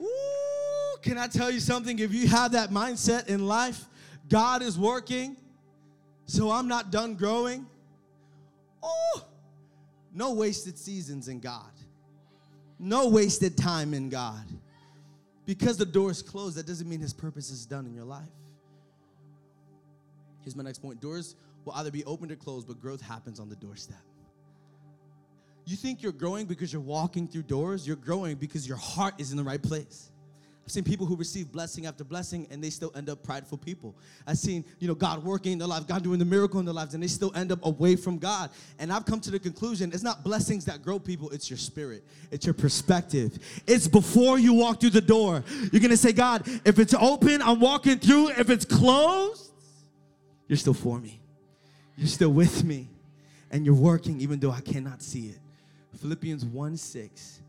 Ooh, 0.00 0.96
can 1.02 1.18
I 1.18 1.26
tell 1.26 1.50
you 1.50 1.60
something? 1.60 1.98
If 1.98 2.12
you 2.14 2.28
have 2.28 2.52
that 2.52 2.70
mindset 2.70 3.28
in 3.28 3.46
life, 3.46 3.84
God 4.28 4.62
is 4.62 4.78
working, 4.78 5.36
so 6.26 6.50
I'm 6.50 6.68
not 6.68 6.90
done 6.90 7.14
growing. 7.14 7.66
Oh, 8.82 9.24
no 10.14 10.34
wasted 10.34 10.78
seasons 10.78 11.28
in 11.28 11.40
God, 11.40 11.72
no 12.78 13.08
wasted 13.08 13.56
time 13.56 13.92
in 13.92 14.08
God. 14.08 14.44
Because 15.48 15.78
the 15.78 15.86
door 15.86 16.10
is 16.10 16.20
closed, 16.20 16.58
that 16.58 16.66
doesn't 16.66 16.86
mean 16.86 17.00
His 17.00 17.14
purpose 17.14 17.48
is 17.50 17.64
done 17.64 17.86
in 17.86 17.94
your 17.94 18.04
life. 18.04 18.28
Here's 20.42 20.54
my 20.54 20.62
next 20.62 20.80
point 20.80 21.00
doors 21.00 21.36
will 21.64 21.72
either 21.72 21.90
be 21.90 22.04
opened 22.04 22.30
or 22.30 22.36
closed, 22.36 22.68
but 22.68 22.78
growth 22.82 23.00
happens 23.00 23.40
on 23.40 23.48
the 23.48 23.56
doorstep. 23.56 23.96
You 25.64 25.74
think 25.74 26.02
you're 26.02 26.12
growing 26.12 26.44
because 26.44 26.70
you're 26.70 26.82
walking 26.82 27.26
through 27.26 27.44
doors, 27.44 27.86
you're 27.86 27.96
growing 27.96 28.36
because 28.36 28.68
your 28.68 28.76
heart 28.76 29.14
is 29.16 29.30
in 29.30 29.38
the 29.38 29.42
right 29.42 29.62
place. 29.62 30.07
I've 30.68 30.72
seen 30.72 30.84
people 30.84 31.06
who 31.06 31.16
receive 31.16 31.50
blessing 31.50 31.86
after 31.86 32.04
blessing 32.04 32.46
and 32.50 32.62
they 32.62 32.68
still 32.68 32.92
end 32.94 33.08
up 33.08 33.22
prideful 33.22 33.56
people. 33.56 33.96
I've 34.26 34.36
seen, 34.36 34.66
you 34.80 34.86
know, 34.86 34.94
God 34.94 35.24
working 35.24 35.52
in 35.52 35.58
their 35.58 35.66
life, 35.66 35.86
God 35.86 36.02
doing 36.02 36.18
the 36.18 36.26
miracle 36.26 36.60
in 36.60 36.66
their 36.66 36.74
lives, 36.74 36.92
and 36.92 37.02
they 37.02 37.06
still 37.06 37.32
end 37.34 37.50
up 37.50 37.64
away 37.64 37.96
from 37.96 38.18
God. 38.18 38.50
And 38.78 38.92
I've 38.92 39.06
come 39.06 39.18
to 39.20 39.30
the 39.30 39.38
conclusion 39.38 39.90
it's 39.94 40.02
not 40.02 40.22
blessings 40.22 40.66
that 40.66 40.82
grow 40.82 40.98
people, 40.98 41.30
it's 41.30 41.48
your 41.48 41.56
spirit, 41.56 42.04
it's 42.30 42.44
your 42.44 42.52
perspective. 42.52 43.38
It's 43.66 43.88
before 43.88 44.38
you 44.38 44.52
walk 44.52 44.80
through 44.80 44.90
the 44.90 45.00
door. 45.00 45.42
You're 45.72 45.80
gonna 45.80 45.96
say, 45.96 46.12
God, 46.12 46.46
if 46.66 46.78
it's 46.78 46.92
open, 46.92 47.40
I'm 47.40 47.60
walking 47.60 47.98
through. 47.98 48.28
If 48.32 48.50
it's 48.50 48.66
closed, 48.66 49.50
you're 50.48 50.58
still 50.58 50.74
for 50.74 51.00
me. 51.00 51.18
You're 51.96 52.08
still 52.08 52.34
with 52.34 52.62
me. 52.62 52.90
And 53.50 53.64
you're 53.64 53.74
working 53.74 54.20
even 54.20 54.38
though 54.38 54.50
I 54.50 54.60
cannot 54.60 55.00
see 55.00 55.28
it. 55.28 55.38
Philippians 55.98 56.44
1 56.44 56.76
6. 56.76 57.40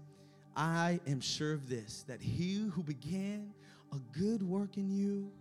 I 0.60 1.00
am 1.08 1.22
sure 1.22 1.54
of 1.54 1.70
this, 1.70 2.04
that 2.10 2.22
he 2.22 2.70
who 2.74 2.84
began 2.84 3.54
a 3.94 3.98
good 4.12 4.44
work 4.44 4.76
in 4.76 4.92
you 4.92 5.32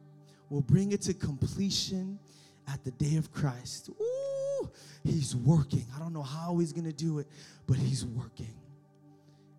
will 0.49 0.61
bring 0.61 0.93
it 0.93 1.03
to 1.03 1.13
completion 1.13 2.21
at 2.69 2.85
the 2.85 2.93
day 2.93 3.17
of 3.17 3.33
Christ. 3.33 3.91
Ooh, 4.01 4.71
he's 5.03 5.35
working. 5.35 5.85
I 5.97 5.99
don't 5.99 6.13
know 6.13 6.23
how 6.23 6.57
he's 6.59 6.73
going 6.73 6.85
to 6.85 6.93
do 6.93 7.19
it, 7.19 7.27
but 7.67 7.77
he's 7.77 8.07
working. 8.07 8.55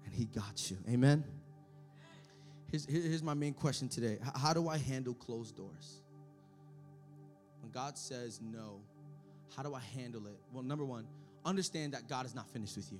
And 0.06 0.14
he 0.14 0.26
got 0.26 0.72
you. 0.72 0.78
Amen. 0.90 1.26
Here's, 2.72 2.86
here's 2.86 3.24
my 3.24 3.34
main 3.34 3.54
question 3.54 3.90
today 3.90 4.18
How 4.36 4.54
do 4.54 4.70
I 4.70 4.78
handle 4.78 5.14
closed 5.14 5.58
doors? 5.58 6.04
When 7.62 7.72
God 7.72 7.98
says 7.98 8.40
no, 8.42 8.80
how 9.58 9.64
do 9.64 9.74
I 9.74 9.82
handle 9.82 10.26
it? 10.28 10.40
Well, 10.54 10.64
number 10.64 10.86
one, 10.86 11.06
understand 11.44 11.96
that 11.96 12.08
God 12.08 12.26
is 12.26 12.34
not 12.34 12.48
finished 12.48 12.78
with 12.78 12.94
you. 12.94 13.00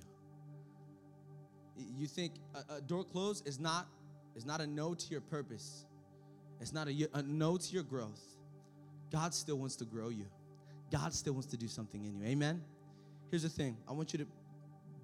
You 1.76 2.06
think 2.06 2.34
a, 2.54 2.76
a 2.76 2.80
door 2.80 3.04
closed 3.04 3.46
is 3.46 3.58
not 3.58 3.86
is 4.36 4.44
not 4.44 4.60
a 4.60 4.66
no 4.66 4.94
to 4.94 5.10
your 5.10 5.20
purpose. 5.20 5.84
It's 6.60 6.72
not 6.72 6.88
a, 6.88 7.08
a 7.14 7.22
no 7.22 7.56
to 7.56 7.72
your 7.72 7.82
growth. 7.82 8.20
God 9.10 9.34
still 9.34 9.56
wants 9.56 9.76
to 9.76 9.84
grow 9.84 10.08
you. 10.08 10.26
God 10.92 11.14
still 11.14 11.32
wants 11.32 11.48
to 11.48 11.56
do 11.56 11.68
something 11.68 12.04
in 12.04 12.16
you. 12.16 12.24
Amen. 12.26 12.62
Here's 13.30 13.42
the 13.42 13.48
thing. 13.48 13.76
I 13.88 13.92
want 13.92 14.12
you 14.12 14.18
to 14.20 14.26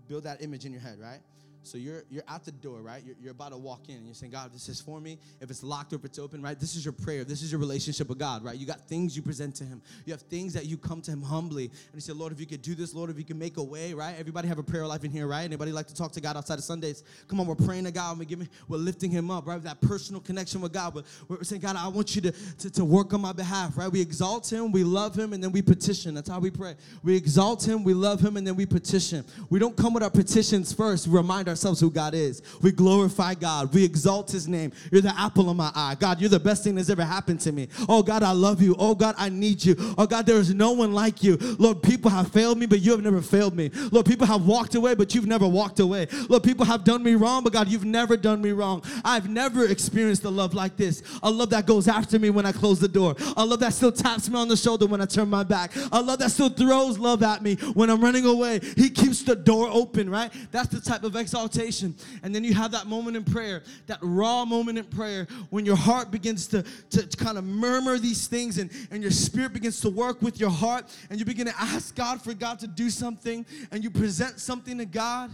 build 0.08 0.24
that 0.24 0.42
image 0.42 0.64
in 0.64 0.72
your 0.72 0.80
head, 0.80 0.98
right? 1.00 1.20
So 1.66 1.78
you're 1.78 2.04
you're 2.08 2.22
at 2.28 2.44
the 2.44 2.52
door, 2.52 2.80
right? 2.80 3.02
You're, 3.04 3.16
you're 3.20 3.32
about 3.32 3.50
to 3.50 3.56
walk 3.56 3.88
in, 3.88 3.96
and 3.96 4.06
you're 4.06 4.14
saying, 4.14 4.30
God, 4.30 4.52
this 4.52 4.68
is 4.68 4.80
for 4.80 5.00
me. 5.00 5.18
If 5.40 5.50
it's 5.50 5.64
locked 5.64 5.92
or 5.92 5.96
if 5.96 6.04
it's 6.04 6.18
open, 6.18 6.40
right? 6.40 6.58
This 6.58 6.76
is 6.76 6.84
your 6.84 6.92
prayer. 6.92 7.24
This 7.24 7.42
is 7.42 7.50
your 7.50 7.58
relationship 7.58 8.08
with 8.08 8.18
God, 8.18 8.44
right? 8.44 8.56
You 8.56 8.66
got 8.66 8.86
things 8.86 9.16
you 9.16 9.22
present 9.22 9.56
to 9.56 9.64
Him. 9.64 9.82
You 10.04 10.12
have 10.12 10.22
things 10.22 10.52
that 10.52 10.66
you 10.66 10.78
come 10.78 11.02
to 11.02 11.10
Him 11.10 11.22
humbly, 11.22 11.64
and 11.64 11.94
you 11.94 12.00
say, 12.00 12.12
Lord, 12.12 12.32
if 12.32 12.38
you 12.38 12.46
could 12.46 12.62
do 12.62 12.76
this, 12.76 12.94
Lord, 12.94 13.10
if 13.10 13.18
you 13.18 13.24
can 13.24 13.38
make 13.38 13.56
a 13.56 13.62
way, 13.62 13.94
right? 13.94 14.14
Everybody 14.16 14.46
have 14.46 14.58
a 14.58 14.62
prayer 14.62 14.86
life 14.86 15.02
in 15.02 15.10
here, 15.10 15.26
right? 15.26 15.42
Anybody 15.42 15.72
like 15.72 15.88
to 15.88 15.94
talk 15.94 16.12
to 16.12 16.20
God 16.20 16.36
outside 16.36 16.58
of 16.58 16.64
Sundays? 16.64 17.02
Come 17.26 17.40
on, 17.40 17.46
we're 17.46 17.56
praying 17.56 17.84
to 17.84 17.90
God, 17.90 18.16
we're 18.16 18.24
giving, 18.26 18.48
we're 18.68 18.78
lifting 18.78 19.10
Him 19.10 19.32
up, 19.32 19.48
right? 19.48 19.60
That 19.60 19.80
personal 19.80 20.20
connection 20.20 20.60
with 20.60 20.72
God. 20.72 20.94
But 20.94 21.04
we're 21.26 21.42
saying, 21.42 21.62
God, 21.62 21.74
I 21.74 21.88
want 21.88 22.14
you 22.14 22.22
to, 22.22 22.32
to, 22.58 22.70
to 22.70 22.84
work 22.84 23.12
on 23.12 23.20
my 23.20 23.32
behalf, 23.32 23.76
right? 23.76 23.90
We 23.90 24.00
exalt 24.00 24.52
Him, 24.52 24.70
we 24.70 24.84
love 24.84 25.18
Him, 25.18 25.32
and 25.32 25.42
then 25.42 25.50
we 25.50 25.62
petition. 25.62 26.14
That's 26.14 26.28
how 26.28 26.38
we 26.38 26.50
pray. 26.50 26.76
We 27.02 27.16
exalt 27.16 27.66
Him, 27.66 27.82
we 27.82 27.92
love 27.92 28.20
Him, 28.20 28.36
and 28.36 28.46
then 28.46 28.54
we 28.54 28.66
petition. 28.66 29.24
We 29.50 29.58
don't 29.58 29.76
come 29.76 29.94
with 29.94 30.04
our 30.04 30.10
petitions 30.10 30.72
first. 30.72 31.08
We 31.08 31.16
remind 31.16 31.48
ourselves 31.48 31.55
who 31.62 31.90
God 31.90 32.14
is. 32.14 32.42
We 32.62 32.72
glorify 32.72 33.34
God. 33.34 33.72
We 33.74 33.84
exalt 33.84 34.30
His 34.30 34.48
name. 34.48 34.72
You're 34.90 35.02
the 35.02 35.18
apple 35.18 35.50
of 35.50 35.56
my 35.56 35.70
eye. 35.74 35.96
God, 35.98 36.20
you're 36.20 36.30
the 36.30 36.40
best 36.40 36.64
thing 36.64 36.74
that's 36.74 36.90
ever 36.90 37.04
happened 37.04 37.40
to 37.40 37.52
me. 37.52 37.68
Oh, 37.88 38.02
God, 38.02 38.22
I 38.22 38.32
love 38.32 38.62
you. 38.62 38.74
Oh, 38.78 38.94
God, 38.94 39.14
I 39.18 39.28
need 39.28 39.64
you. 39.64 39.76
Oh, 39.98 40.06
God, 40.06 40.26
there 40.26 40.36
is 40.36 40.54
no 40.54 40.72
one 40.72 40.92
like 40.92 41.22
you. 41.22 41.36
Lord, 41.58 41.82
people 41.82 42.10
have 42.10 42.30
failed 42.32 42.58
me, 42.58 42.66
but 42.66 42.80
you 42.80 42.92
have 42.92 43.02
never 43.02 43.20
failed 43.20 43.54
me. 43.54 43.70
Lord, 43.92 44.06
people 44.06 44.26
have 44.26 44.46
walked 44.46 44.74
away, 44.74 44.94
but 44.94 45.14
you've 45.14 45.26
never 45.26 45.46
walked 45.46 45.80
away. 45.80 46.08
Lord, 46.28 46.42
people 46.42 46.64
have 46.64 46.84
done 46.84 47.02
me 47.02 47.14
wrong, 47.14 47.44
but 47.44 47.52
God, 47.52 47.68
you've 47.68 47.84
never 47.84 48.16
done 48.16 48.42
me 48.42 48.52
wrong. 48.52 48.82
I've 49.04 49.28
never 49.28 49.66
experienced 49.66 50.24
a 50.24 50.30
love 50.30 50.54
like 50.54 50.76
this. 50.76 51.02
A 51.22 51.30
love 51.30 51.50
that 51.50 51.66
goes 51.66 51.88
after 51.88 52.18
me 52.18 52.30
when 52.30 52.46
I 52.46 52.52
close 52.52 52.80
the 52.80 52.88
door. 52.88 53.14
A 53.36 53.44
love 53.44 53.60
that 53.60 53.72
still 53.72 53.92
taps 53.92 54.28
me 54.28 54.38
on 54.38 54.48
the 54.48 54.56
shoulder 54.56 54.86
when 54.86 55.00
I 55.00 55.06
turn 55.06 55.28
my 55.28 55.42
back. 55.42 55.72
A 55.92 56.00
love 56.00 56.18
that 56.18 56.30
still 56.30 56.48
throws 56.48 56.98
love 56.98 57.22
at 57.22 57.42
me 57.42 57.56
when 57.74 57.90
I'm 57.90 58.00
running 58.00 58.26
away. 58.26 58.60
He 58.76 58.90
keeps 58.90 59.22
the 59.22 59.36
door 59.36 59.68
open, 59.70 60.10
right? 60.10 60.32
That's 60.50 60.68
the 60.68 60.80
type 60.80 61.04
of 61.04 61.14
exaltation. 61.16 61.35
And 61.44 62.34
then 62.34 62.44
you 62.44 62.54
have 62.54 62.72
that 62.72 62.86
moment 62.86 63.16
in 63.16 63.24
prayer, 63.24 63.62
that 63.86 63.98
raw 64.02 64.44
moment 64.44 64.78
in 64.78 64.84
prayer 64.84 65.26
when 65.50 65.66
your 65.66 65.76
heart 65.76 66.10
begins 66.10 66.46
to, 66.48 66.62
to, 66.90 67.06
to 67.06 67.16
kind 67.16 67.38
of 67.38 67.44
murmur 67.44 67.98
these 67.98 68.26
things 68.26 68.58
and, 68.58 68.70
and 68.90 69.02
your 69.02 69.10
spirit 69.10 69.52
begins 69.52 69.80
to 69.80 69.90
work 69.90 70.22
with 70.22 70.40
your 70.40 70.50
heart 70.50 70.84
and 71.10 71.18
you 71.18 71.24
begin 71.24 71.46
to 71.46 71.60
ask 71.60 71.94
God 71.94 72.22
for 72.22 72.34
God 72.34 72.58
to 72.60 72.66
do 72.66 72.90
something 72.90 73.44
and 73.70 73.82
you 73.82 73.90
present 73.90 74.40
something 74.40 74.78
to 74.78 74.86
God. 74.86 75.30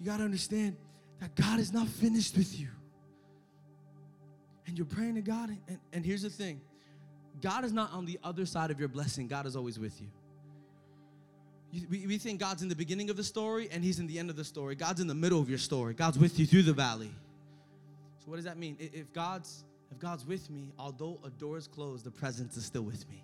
You 0.00 0.06
got 0.06 0.18
to 0.18 0.24
understand 0.24 0.76
that 1.20 1.34
God 1.34 1.58
is 1.58 1.72
not 1.72 1.88
finished 1.88 2.36
with 2.36 2.58
you. 2.58 2.68
And 4.66 4.76
you're 4.76 4.86
praying 4.86 5.14
to 5.14 5.22
God, 5.22 5.56
and, 5.68 5.78
and 5.92 6.04
here's 6.04 6.22
the 6.22 6.30
thing 6.30 6.60
God 7.40 7.64
is 7.64 7.72
not 7.72 7.92
on 7.92 8.04
the 8.04 8.18
other 8.24 8.46
side 8.46 8.70
of 8.70 8.80
your 8.80 8.88
blessing, 8.88 9.28
God 9.28 9.46
is 9.46 9.56
always 9.56 9.78
with 9.78 10.00
you. 10.00 10.08
We, 11.90 12.06
we 12.06 12.18
think 12.18 12.40
God's 12.40 12.62
in 12.62 12.68
the 12.68 12.76
beginning 12.76 13.10
of 13.10 13.16
the 13.16 13.24
story 13.24 13.68
and 13.70 13.82
He's 13.84 13.98
in 13.98 14.06
the 14.06 14.18
end 14.18 14.30
of 14.30 14.36
the 14.36 14.44
story. 14.44 14.74
God's 14.74 15.00
in 15.00 15.06
the 15.06 15.14
middle 15.14 15.40
of 15.40 15.48
your 15.48 15.58
story. 15.58 15.94
God's 15.94 16.18
with 16.18 16.38
you 16.38 16.46
through 16.46 16.62
the 16.62 16.72
valley. 16.72 17.10
So 18.18 18.30
what 18.30 18.36
does 18.36 18.44
that 18.44 18.58
mean? 18.58 18.76
If 18.78 19.12
God's 19.12 19.64
if 19.90 19.98
God's 19.98 20.26
with 20.26 20.50
me, 20.50 20.72
although 20.78 21.20
a 21.24 21.30
door 21.30 21.56
is 21.56 21.68
closed, 21.68 22.04
the 22.04 22.10
presence 22.10 22.56
is 22.56 22.64
still 22.64 22.82
with 22.82 23.08
me. 23.08 23.22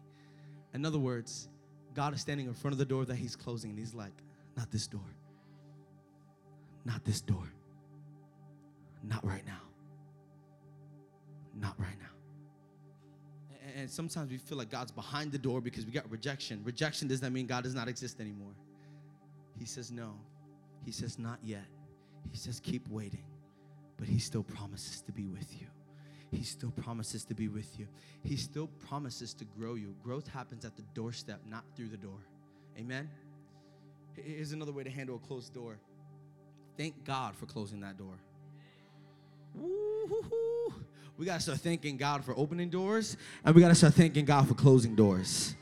In 0.74 0.86
other 0.86 0.98
words, 0.98 1.48
God 1.94 2.14
is 2.14 2.20
standing 2.20 2.46
in 2.46 2.54
front 2.54 2.72
of 2.72 2.78
the 2.78 2.84
door 2.84 3.04
that 3.04 3.16
He's 3.16 3.34
closing, 3.34 3.70
and 3.70 3.78
He's 3.78 3.94
like, 3.94 4.12
"Not 4.56 4.70
this 4.70 4.86
door. 4.86 5.00
Not 6.84 7.04
this 7.04 7.20
door. 7.20 7.52
Not 9.02 9.24
right 9.26 9.44
now. 9.44 9.60
Not 11.54 11.78
right 11.78 11.98
now." 12.00 12.11
And- 13.74 13.90
sometimes 13.90 14.30
we 14.30 14.38
feel 14.38 14.58
like 14.58 14.70
God's 14.70 14.92
behind 14.92 15.32
the 15.32 15.38
door 15.38 15.60
because 15.60 15.86
we 15.86 15.92
got 15.92 16.10
rejection. 16.10 16.62
Rejection 16.64 17.08
does 17.08 17.22
not 17.22 17.32
mean 17.32 17.46
God 17.46 17.64
does 17.64 17.74
not 17.74 17.88
exist 17.88 18.20
anymore. 18.20 18.54
He 19.58 19.64
says 19.66 19.90
no. 19.90 20.14
He 20.84 20.92
says 20.92 21.18
not 21.18 21.38
yet. 21.42 21.66
He 22.30 22.36
says 22.36 22.60
keep 22.60 22.88
waiting. 22.88 23.24
But 23.96 24.08
he 24.08 24.18
still 24.18 24.42
promises 24.42 25.00
to 25.02 25.12
be 25.12 25.28
with 25.28 25.60
you. 25.60 25.66
He 26.30 26.42
still 26.42 26.70
promises 26.70 27.24
to 27.26 27.34
be 27.34 27.48
with 27.48 27.78
you. 27.78 27.86
He 28.22 28.36
still 28.36 28.66
promises 28.66 29.34
to 29.34 29.44
grow 29.44 29.74
you. 29.74 29.94
Growth 30.02 30.26
happens 30.26 30.64
at 30.64 30.76
the 30.76 30.82
doorstep, 30.94 31.40
not 31.46 31.64
through 31.76 31.88
the 31.88 31.98
door. 31.98 32.20
Amen. 32.78 33.10
Here's 34.14 34.52
another 34.52 34.72
way 34.72 34.82
to 34.82 34.90
handle 34.90 35.16
a 35.16 35.18
closed 35.18 35.52
door. 35.52 35.78
Thank 36.76 37.04
God 37.04 37.36
for 37.36 37.44
closing 37.46 37.80
that 37.80 37.98
door. 37.98 38.18
Woo-hoo-hoo. 39.54 40.74
We 41.22 41.26
got 41.26 41.36
to 41.36 41.40
start 41.40 41.60
thanking 41.60 41.96
God 41.96 42.24
for 42.24 42.36
opening 42.36 42.68
doors, 42.68 43.16
and 43.44 43.54
we 43.54 43.60
got 43.60 43.68
to 43.68 43.76
start 43.76 43.94
thanking 43.94 44.24
God 44.24 44.48
for 44.48 44.54
closing 44.54 44.96
doors. 44.96 45.54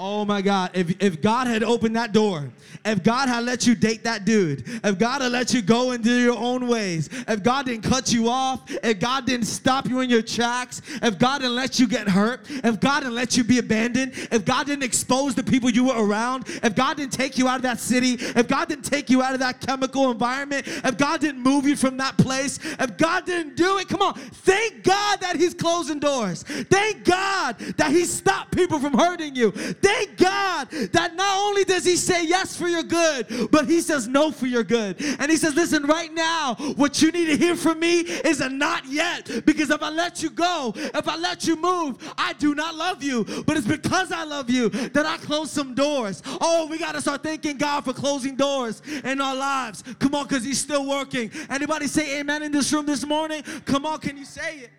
Oh 0.00 0.24
my 0.24 0.40
God, 0.42 0.70
if, 0.74 0.94
if 1.02 1.20
God 1.20 1.48
had 1.48 1.64
opened 1.64 1.96
that 1.96 2.12
door, 2.12 2.48
if 2.84 3.02
God 3.02 3.28
had 3.28 3.44
let 3.44 3.66
you 3.66 3.74
date 3.74 4.04
that 4.04 4.24
dude, 4.24 4.62
if 4.84 4.96
God 4.96 5.22
had 5.22 5.32
let 5.32 5.52
you 5.52 5.60
go 5.60 5.90
and 5.90 6.04
do 6.04 6.16
your 6.20 6.38
own 6.38 6.68
ways, 6.68 7.10
if 7.26 7.42
God 7.42 7.66
didn't 7.66 7.82
cut 7.82 8.12
you 8.12 8.28
off, 8.28 8.62
if 8.84 9.00
God 9.00 9.26
didn't 9.26 9.46
stop 9.46 9.88
you 9.88 9.98
in 9.98 10.08
your 10.08 10.22
tracks, 10.22 10.82
if 11.02 11.18
God 11.18 11.40
didn't 11.40 11.56
let 11.56 11.80
you 11.80 11.88
get 11.88 12.08
hurt, 12.08 12.46
if 12.48 12.78
God 12.78 13.00
didn't 13.00 13.16
let 13.16 13.36
you 13.36 13.42
be 13.42 13.58
abandoned, 13.58 14.12
if 14.30 14.44
God 14.44 14.66
didn't 14.66 14.84
expose 14.84 15.34
the 15.34 15.42
people 15.42 15.68
you 15.68 15.86
were 15.86 16.06
around, 16.06 16.44
if 16.62 16.76
God 16.76 16.96
didn't 16.96 17.12
take 17.12 17.36
you 17.36 17.48
out 17.48 17.56
of 17.56 17.62
that 17.62 17.80
city, 17.80 18.18
if 18.20 18.46
God 18.46 18.68
didn't 18.68 18.84
take 18.84 19.10
you 19.10 19.20
out 19.20 19.34
of 19.34 19.40
that 19.40 19.60
chemical 19.60 20.12
environment, 20.12 20.68
if 20.68 20.96
God 20.96 21.20
didn't 21.20 21.42
move 21.42 21.66
you 21.66 21.74
from 21.74 21.96
that 21.96 22.16
place, 22.18 22.60
if 22.78 22.96
God 22.96 23.26
didn't 23.26 23.56
do 23.56 23.78
it, 23.78 23.88
come 23.88 24.02
on, 24.02 24.14
thank 24.14 24.84
God 24.84 25.20
that 25.22 25.34
He's 25.34 25.54
closing 25.54 25.98
doors. 25.98 26.44
Thank 26.44 27.02
God 27.02 27.58
that 27.58 27.90
He 27.90 28.04
stopped 28.04 28.54
people 28.54 28.78
from 28.78 28.96
hurting 28.96 29.34
you. 29.34 29.50
Thank 29.50 29.87
God 30.16 30.70
that 30.92 31.14
not 31.14 31.38
only 31.42 31.64
does 31.64 31.84
He 31.84 31.96
say 31.96 32.26
yes 32.26 32.56
for 32.56 32.68
your 32.68 32.82
good, 32.82 33.50
but 33.50 33.66
He 33.66 33.80
says 33.80 34.08
no 34.08 34.30
for 34.30 34.46
your 34.46 34.64
good. 34.64 35.00
And 35.18 35.30
He 35.30 35.36
says, 35.36 35.54
listen, 35.54 35.84
right 35.84 36.12
now, 36.12 36.54
what 36.76 37.00
you 37.02 37.10
need 37.10 37.26
to 37.26 37.36
hear 37.36 37.56
from 37.56 37.80
me 37.80 38.00
is 38.00 38.40
a 38.40 38.48
not 38.48 38.86
yet. 38.86 39.30
Because 39.44 39.70
if 39.70 39.82
I 39.82 39.90
let 39.90 40.22
you 40.22 40.30
go, 40.30 40.72
if 40.76 41.08
I 41.08 41.16
let 41.16 41.46
you 41.46 41.56
move, 41.56 41.96
I 42.16 42.32
do 42.34 42.54
not 42.54 42.74
love 42.74 43.02
you. 43.02 43.24
But 43.46 43.56
it's 43.56 43.66
because 43.66 44.12
I 44.12 44.24
love 44.24 44.50
you 44.50 44.68
that 44.68 45.06
I 45.06 45.16
close 45.18 45.50
some 45.50 45.74
doors. 45.74 46.22
Oh, 46.40 46.66
we 46.66 46.78
got 46.78 46.92
to 46.92 47.00
start 47.00 47.22
thanking 47.22 47.58
God 47.58 47.84
for 47.84 47.92
closing 47.92 48.36
doors 48.36 48.82
in 49.04 49.20
our 49.20 49.36
lives. 49.36 49.84
Come 49.98 50.14
on, 50.14 50.26
because 50.26 50.44
He's 50.44 50.60
still 50.60 50.86
working. 50.88 51.30
Anybody 51.50 51.86
say 51.86 52.20
amen 52.20 52.42
in 52.42 52.52
this 52.52 52.72
room 52.72 52.86
this 52.86 53.06
morning? 53.06 53.42
Come 53.64 53.86
on, 53.86 53.98
can 54.00 54.16
you 54.16 54.24
say 54.24 54.58
it? 54.58 54.70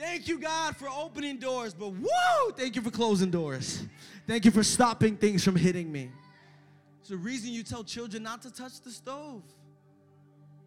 Thank 0.00 0.28
you, 0.28 0.38
God, 0.38 0.78
for 0.78 0.88
opening 0.88 1.36
doors, 1.36 1.74
but 1.74 1.90
woo, 1.90 2.52
thank 2.56 2.74
you 2.74 2.80
for 2.80 2.90
closing 2.90 3.30
doors. 3.30 3.82
Thank 4.26 4.46
you 4.46 4.50
for 4.50 4.62
stopping 4.62 5.14
things 5.14 5.44
from 5.44 5.54
hitting 5.54 5.92
me. 5.92 6.10
There's 7.02 7.10
a 7.10 7.22
reason 7.22 7.50
you 7.50 7.62
tell 7.62 7.84
children 7.84 8.22
not 8.22 8.40
to 8.42 8.50
touch 8.50 8.80
the 8.80 8.90
stove. 8.90 9.42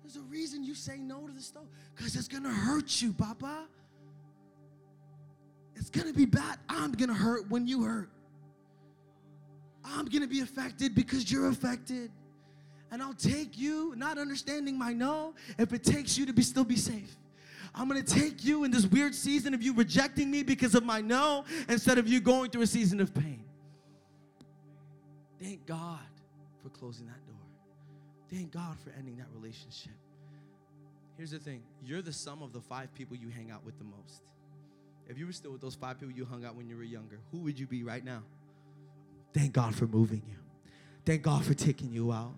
There's 0.03 0.17
a 0.17 0.21
reason 0.21 0.63
you 0.63 0.75
say 0.75 0.97
no 0.99 1.25
to 1.25 1.33
the 1.33 1.41
stove, 1.41 1.65
because 1.95 2.15
it's 2.15 2.27
gonna 2.27 2.53
hurt 2.53 3.01
you, 3.01 3.11
Papa. 3.11 3.65
It's 5.77 5.89
gonna 5.89 6.13
be 6.13 6.25
bad. 6.25 6.59
I'm 6.69 6.91
gonna 6.91 7.15
hurt 7.15 7.49
when 7.49 7.65
you 7.65 7.81
hurt. 7.81 8.11
I'm 9.83 10.05
gonna 10.05 10.27
be 10.27 10.41
affected 10.41 10.93
because 10.93 11.31
you're 11.31 11.47
affected. 11.47 12.11
And 12.91 13.01
I'll 13.01 13.15
take 13.15 13.57
you, 13.57 13.95
not 13.97 14.19
understanding 14.19 14.77
my 14.77 14.93
no, 14.93 15.33
if 15.57 15.73
it 15.73 15.83
takes 15.83 16.19
you 16.19 16.27
to 16.27 16.33
be 16.33 16.43
still 16.43 16.63
be 16.63 16.75
safe. 16.75 17.15
I'm 17.75 17.88
gonna 17.88 18.03
take 18.03 18.43
you 18.43 18.63
in 18.63 18.71
this 18.71 18.86
weird 18.86 19.15
season 19.15 19.53
of 19.53 19.63
you 19.63 19.73
rejecting 19.73 20.29
me 20.29 20.43
because 20.43 20.75
of 20.75 20.83
my 20.83 21.01
no, 21.01 21.45
instead 21.67 21.97
of 21.97 22.07
you 22.07 22.19
going 22.19 22.51
through 22.51 22.62
a 22.62 22.67
season 22.67 22.99
of 22.99 23.13
pain. 23.13 23.43
Thank 25.41 25.65
God 25.65 25.99
for 26.62 26.69
closing 26.69 27.07
that 27.07 27.25
door. 27.25 27.36
Thank 28.29 28.51
God 28.51 28.77
for 28.79 28.91
ending 28.97 29.17
that 29.17 29.27
relationship. 29.33 29.93
Here's 31.17 31.31
the 31.31 31.39
thing 31.39 31.63
you're 31.83 32.01
the 32.01 32.13
sum 32.13 32.41
of 32.41 32.53
the 32.53 32.62
five 32.62 32.93
people 32.93 33.17
you 33.17 33.29
hang 33.29 33.51
out 33.51 33.65
with 33.65 33.77
the 33.77 33.86
most. 33.86 34.23
If 35.07 35.17
you 35.17 35.25
were 35.25 35.33
still 35.33 35.51
with 35.51 35.62
those 35.62 35.75
five 35.75 35.99
people 35.99 36.15
you 36.15 36.25
hung 36.25 36.45
out 36.45 36.55
when 36.55 36.67
you 36.67 36.77
were 36.77 36.83
younger, 36.83 37.19
who 37.31 37.39
would 37.39 37.59
you 37.59 37.67
be 37.67 37.83
right 37.83 38.03
now? 38.03 38.23
Thank 39.33 39.53
God 39.53 39.75
for 39.75 39.88
moving 39.88 40.21
you. 40.27 40.38
Thank 41.05 41.23
God 41.23 41.43
for 41.43 41.53
taking 41.53 41.91
you 41.91 42.12
out. 42.12 42.36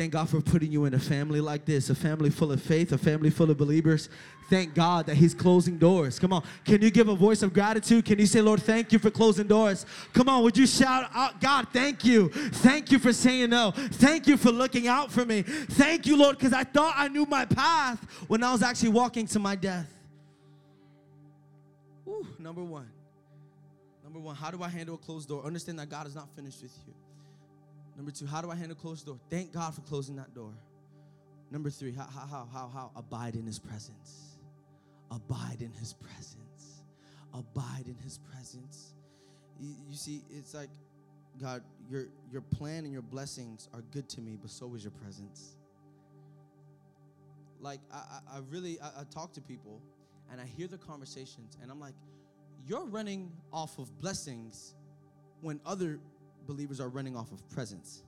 Thank 0.00 0.14
God 0.14 0.30
for 0.30 0.40
putting 0.40 0.72
you 0.72 0.86
in 0.86 0.94
a 0.94 0.98
family 0.98 1.42
like 1.42 1.66
this, 1.66 1.90
a 1.90 1.94
family 1.94 2.30
full 2.30 2.52
of 2.52 2.62
faith, 2.62 2.90
a 2.92 2.96
family 2.96 3.28
full 3.28 3.50
of 3.50 3.58
believers. 3.58 4.08
Thank 4.48 4.74
God 4.74 5.04
that 5.04 5.16
He's 5.16 5.34
closing 5.34 5.76
doors. 5.76 6.18
Come 6.18 6.32
on. 6.32 6.42
Can 6.64 6.80
you 6.80 6.90
give 6.90 7.08
a 7.08 7.14
voice 7.14 7.42
of 7.42 7.52
gratitude? 7.52 8.06
Can 8.06 8.18
you 8.18 8.24
say, 8.24 8.40
Lord, 8.40 8.62
thank 8.62 8.94
you 8.94 8.98
for 8.98 9.10
closing 9.10 9.46
doors? 9.46 9.84
Come 10.14 10.30
on. 10.30 10.42
Would 10.42 10.56
you 10.56 10.66
shout 10.66 11.10
out, 11.14 11.38
God, 11.38 11.66
thank 11.70 12.02
you. 12.02 12.30
Thank 12.30 12.90
you 12.90 12.98
for 12.98 13.12
saying 13.12 13.50
no. 13.50 13.72
Thank 13.76 14.26
you 14.26 14.38
for 14.38 14.50
looking 14.50 14.88
out 14.88 15.12
for 15.12 15.26
me. 15.26 15.42
Thank 15.42 16.06
you, 16.06 16.16
Lord, 16.16 16.38
because 16.38 16.54
I 16.54 16.64
thought 16.64 16.94
I 16.96 17.08
knew 17.08 17.26
my 17.26 17.44
path 17.44 18.02
when 18.26 18.42
I 18.42 18.52
was 18.52 18.62
actually 18.62 18.92
walking 18.92 19.26
to 19.26 19.38
my 19.38 19.54
death. 19.54 19.92
Whew, 22.04 22.26
number 22.38 22.64
one. 22.64 22.88
Number 24.02 24.18
one, 24.18 24.34
how 24.34 24.50
do 24.50 24.62
I 24.62 24.70
handle 24.70 24.94
a 24.94 24.98
closed 24.98 25.28
door? 25.28 25.44
Understand 25.44 25.78
that 25.78 25.90
God 25.90 26.06
is 26.06 26.14
not 26.14 26.30
finished 26.34 26.62
with 26.62 26.72
you. 26.86 26.94
Number 28.00 28.12
two, 28.12 28.24
how 28.24 28.40
do 28.40 28.50
I 28.50 28.54
handle 28.54 28.74
closed 28.74 29.04
door? 29.04 29.20
Thank 29.28 29.52
God 29.52 29.74
for 29.74 29.82
closing 29.82 30.16
that 30.16 30.34
door. 30.34 30.54
Number 31.50 31.68
three, 31.68 31.92
how, 31.92 32.04
how, 32.04 32.24
how, 32.26 32.48
how, 32.50 32.70
how? 32.72 32.90
Abide 32.96 33.34
in 33.34 33.44
His 33.44 33.58
presence. 33.58 34.38
abide 35.10 35.60
in 35.60 35.72
his 35.72 35.92
presence. 35.92 36.82
Abide 37.34 37.84
in 37.86 37.96
his 38.02 38.18
presence. 38.18 38.94
You, 39.60 39.74
you 39.88 39.96
see, 39.96 40.22
it's 40.30 40.54
like, 40.54 40.70
God, 41.40 41.62
your, 41.90 42.06
your 42.30 42.42
plan 42.42 42.84
and 42.84 42.92
your 42.92 43.02
blessings 43.02 43.68
are 43.74 43.82
good 43.92 44.08
to 44.10 44.20
me, 44.20 44.38
but 44.40 44.50
so 44.50 44.74
is 44.74 44.82
your 44.84 44.92
presence. 44.92 45.56
Like, 47.60 47.80
I, 47.92 48.20
I, 48.32 48.38
really, 48.50 48.80
I, 48.80 49.00
I 49.00 49.04
talk 49.10 49.32
to 49.34 49.40
people 49.40 49.80
and 50.30 50.40
I 50.40 50.44
hear 50.44 50.66
the 50.68 50.78
conversations, 50.78 51.56
and 51.60 51.70
I'm 51.70 51.80
like, 51.80 51.94
you're 52.66 52.86
running 52.86 53.32
off 53.52 53.78
of 53.78 54.00
blessings 54.00 54.74
when 55.40 55.60
other 55.66 55.98
believers 56.50 56.80
are 56.80 56.88
running 56.88 57.16
off 57.16 57.30
of 57.30 57.48
presence. 57.48 58.02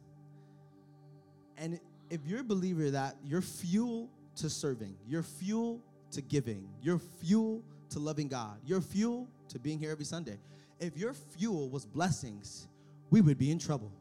And 1.57 1.79
if 2.11 2.21
you're 2.27 2.41
a 2.41 2.45
believer 2.45 2.91
that 2.91 3.15
you're 3.25 3.41
fuel 3.41 4.11
to 4.37 4.51
serving, 4.51 4.97
you're 5.07 5.23
fuel 5.23 5.81
to 6.11 6.21
giving, 6.21 6.69
you're 6.83 6.99
fuel 6.99 7.63
to 7.91 8.01
loving 8.01 8.27
God, 8.27 8.59
you're 8.67 8.81
fuel 8.81 9.29
to 9.49 9.61
being 9.61 9.79
here 9.79 9.93
every 9.93 10.05
Sunday. 10.05 10.39
If 10.81 10.97
your 10.97 11.13
fuel 11.13 11.69
was 11.69 11.87
blessings, 11.87 12.67
we 13.11 13.21
would 13.21 13.39
be 13.39 13.53
in 13.53 13.61
trouble. 13.61 13.93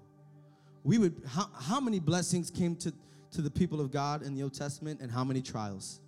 We 0.84 0.98
would, 0.98 1.22
how, 1.28 1.48
how 1.54 1.80
many 1.80 2.00
blessings 2.00 2.50
came 2.50 2.76
to, 2.78 2.92
to 3.34 3.42
the 3.44 3.52
people 3.52 3.80
of 3.80 3.92
God 3.92 4.24
in 4.24 4.34
the 4.34 4.42
Old 4.42 4.56
Testament 4.56 5.02
and 5.02 5.12
how 5.12 5.24
many 5.24 5.44
trials? 5.44 6.02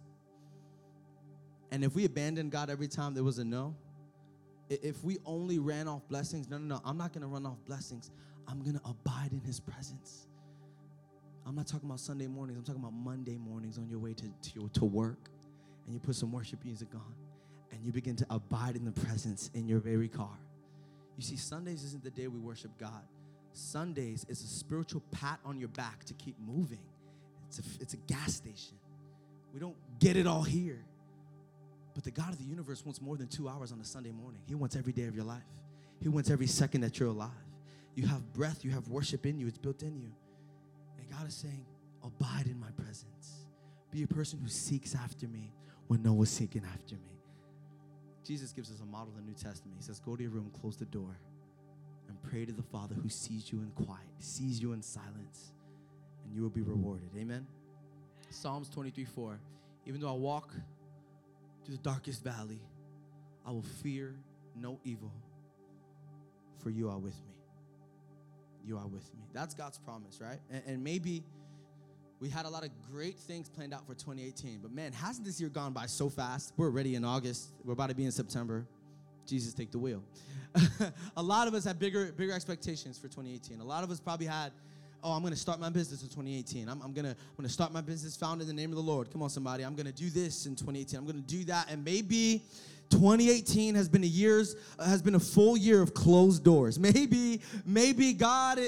And 1.72 1.84
if 1.84 1.94
we 1.94 2.06
abandoned 2.06 2.52
God 2.52 2.72
every 2.72 2.88
time 2.88 3.14
there 3.14 3.24
was 3.24 3.38
a 3.38 3.46
no, 3.46 3.76
if 4.82 5.04
we 5.04 5.18
only 5.26 5.60
ran 5.60 5.88
off 5.88 6.08
blessings, 6.08 6.50
no, 6.50 6.58
no, 6.58 6.76
no, 6.76 6.82
I'm 6.86 6.98
not 6.98 7.14
gonna 7.14 7.28
run 7.28 7.46
off 7.46 7.58
blessings. 7.66 8.12
I'm 8.48 8.62
gonna 8.64 8.82
abide 8.86 9.32
in 9.32 9.42
His 9.42 9.60
presence. 9.60 10.28
I'm 11.46 11.56
not 11.56 11.68
talking 11.68 11.90
about 11.90 12.00
Sunday 12.00 12.28
mornings, 12.28 12.58
I'm 12.58 12.66
talking 12.66 12.82
about 12.82 12.94
Monday 12.94 13.38
mornings 13.38 13.78
on 13.78 13.90
your 13.90 14.00
way 14.00 14.14
to, 14.14 14.24
to, 14.24 14.60
your, 14.60 14.70
to 14.70 14.86
work, 14.86 15.30
and 15.86 15.94
you 15.94 16.00
put 16.00 16.16
some 16.16 16.32
worship 16.32 16.64
music 16.64 16.90
on, 16.96 17.14
and 17.72 17.86
you 17.86 17.92
begin 17.92 18.16
to 18.16 18.26
abide 18.30 18.76
in 18.76 18.86
the 18.86 18.92
presence 18.92 19.50
in 19.54 19.68
your 19.68 19.80
very 19.80 20.08
car. 20.08 20.38
You 21.18 21.24
see, 21.24 21.36
Sundays 21.36 21.84
isn't 21.84 22.04
the 22.04 22.10
day 22.10 22.28
we 22.28 22.40
worship 22.40 22.72
God. 22.78 23.04
Sundays 23.54 24.26
is 24.30 24.42
a 24.42 24.48
spiritual 24.48 25.04
pat 25.12 25.40
on 25.46 25.60
your 25.60 25.70
back 25.70 26.06
to 26.06 26.14
keep 26.14 26.36
moving. 26.40 26.80
It's 27.48 27.60
a, 27.60 27.64
it's 27.82 27.94
a 27.94 27.98
gas 27.98 28.34
station. 28.34 28.78
We 29.54 29.60
don't 29.60 29.76
get 30.00 30.18
it 30.18 30.26
all 30.26 30.42
here. 30.42 30.84
But 31.94 32.04
the 32.04 32.12
God 32.12 32.30
of 32.30 32.38
the 32.38 32.46
universe 32.46 32.86
wants 32.86 33.02
more 33.02 33.18
than 33.18 33.28
two 33.28 33.48
hours 33.48 33.72
on 33.72 33.80
a 33.80 33.86
Sunday 33.86 34.12
morning. 34.12 34.42
He 34.48 34.56
wants 34.56 34.76
every 34.76 34.94
day 34.94 35.06
of 35.06 35.16
your 35.16 35.26
life. 35.26 35.44
He 36.02 36.10
wants 36.10 36.30
every 36.30 36.48
second 36.48 36.82
that 36.82 37.00
you're 37.00 37.10
alive. 37.10 37.30
You 37.96 38.08
have 38.08 38.34
breath, 38.34 38.66
you 38.66 38.72
have 38.72 38.88
worship 38.88 39.26
in 39.26 39.38
you, 39.38 39.48
it's 39.48 39.58
built 39.58 39.84
in 39.84 39.96
you. 39.96 40.12
And 40.98 41.10
God 41.10 41.28
is 41.28 41.36
saying, 41.36 41.66
Abide 42.04 42.48
in 42.48 42.60
my 42.60 42.72
presence. 42.72 43.46
Be 43.92 44.04
a 44.04 44.08
person 44.08 44.40
who 44.42 44.50
seeks 44.50 44.96
after 44.96 45.28
me 45.28 45.54
when 45.88 46.02
no 46.02 46.14
one's 46.14 46.32
seeking 46.32 46.64
after 46.74 46.96
me. 46.96 47.14
Jesus 48.26 48.52
gives 48.52 48.72
us 48.72 48.82
a 48.82 48.86
model 48.86 49.14
in 49.18 49.26
the 49.26 49.32
New 49.32 49.36
Testament. 49.36 49.78
He 49.78 49.84
says, 49.84 50.00
Go 50.00 50.16
to 50.16 50.22
your 50.22 50.32
room, 50.32 50.52
close 50.60 50.76
the 50.76 50.86
door, 50.86 51.18
and 52.10 52.22
pray 52.24 52.46
to 52.46 52.52
the 52.52 52.64
Father 52.64 52.96
who 52.96 53.10
sees 53.10 53.52
you 53.52 53.60
in 53.60 53.70
quiet, 53.86 54.08
sees 54.20 54.62
you 54.62 54.74
in 54.74 54.82
silence, 54.82 55.54
and 56.26 56.34
you 56.34 56.42
will 56.42 56.50
be 56.50 56.62
rewarded. 56.62 57.10
Amen. 57.18 57.46
Psalms 58.30 58.68
23 58.70 59.06
4. 59.06 59.40
Even 59.86 60.02
though 60.02 60.10
I 60.10 60.18
walk 60.18 60.54
through 61.66 61.76
the 61.78 61.84
darkest 61.84 62.24
valley, 62.24 62.62
I 63.46 63.52
will 63.52 63.64
fear 63.82 64.16
no 64.56 64.80
evil, 64.84 65.12
for 66.60 66.70
you 66.70 66.90
are 66.90 66.98
with 66.98 67.16
me. 67.26 67.34
You 68.66 68.78
are 68.78 68.88
with 68.88 69.14
me. 69.14 69.22
That's 69.34 69.54
God's 69.54 69.78
promise, 69.78 70.20
right? 70.22 70.40
And, 70.50 70.64
and, 70.66 70.84
maybe 70.84 71.24
we 72.22 72.30
had 72.30 72.46
a 72.46 72.50
lot 72.50 72.64
of 72.64 72.70
great 72.90 73.20
things 73.20 73.50
planned 73.50 73.74
out 73.74 73.86
for 73.86 73.94
2018, 73.94 74.60
but 74.62 74.72
man, 74.72 74.94
hasn't 74.94 75.26
this 75.26 75.42
year 75.42 75.50
gone 75.50 75.74
by 75.74 75.86
so 75.86 76.10
fast? 76.10 76.54
We're 76.56 76.68
already 76.68 76.96
in 76.96 77.04
August, 77.04 77.52
we're 77.66 77.74
about 77.74 77.90
to 77.90 77.96
be 77.96 78.06
in 78.06 78.12
September. 78.12 78.66
Jesus, 79.26 79.54
take 79.54 79.72
the 79.72 79.80
wheel. 79.80 80.04
a 81.18 81.24
lot 81.24 81.48
of 81.48 81.54
us 81.54 81.64
had 81.64 81.80
bigger, 81.80 82.12
bigger 82.12 82.34
expectations 82.34 82.98
for 82.98 83.08
2018. 83.08 83.60
A 83.60 83.64
lot 83.64 83.84
of 83.84 83.92
us 83.92 84.00
probably 84.00 84.26
had 84.26 84.52
oh, 85.04 85.12
I'm 85.12 85.22
going 85.22 85.34
to 85.34 85.40
start 85.40 85.60
my 85.60 85.70
business 85.70 86.02
in 86.02 86.10
2018. 86.10 86.70
I'm, 86.70 86.82
I'm 86.82 86.94
going 86.94 87.06
to 87.06 87.12
I'm 87.12 87.36
gonna 87.38 87.50
start 87.50 87.74
my 87.74 87.82
business 87.82 88.16
founded 88.16 88.48
in 88.50 88.56
the 88.56 88.62
name 88.62 88.72
of 88.72 88.78
the 88.78 88.82
Lord. 88.82 89.12
Come 89.12 89.22
on, 89.22 89.30
somebody. 89.30 89.64
I'm 89.64 89.76
going 89.76 89.86
to 89.86 89.92
do 89.92 90.10
this 90.10 90.46
in 90.46 90.56
2018. 90.56 90.98
I'm 90.98 91.06
going 91.06 91.22
to 91.22 91.22
do 91.22 91.44
that. 91.46 91.70
And 91.70 91.84
maybe 91.84 92.44
2018 92.94 93.74
has 93.74 93.90
been 93.90 94.04
a 94.04 94.08
years 94.08 94.56
uh, 94.78 94.86
has 94.86 95.02
been 95.02 95.16
a 95.16 95.20
full 95.20 95.58
year 95.58 95.82
of 95.82 95.94
closed 95.96 96.44
doors. 96.44 96.78
Maybe 96.80 97.42
maybe 97.66 98.14
God 98.14 98.60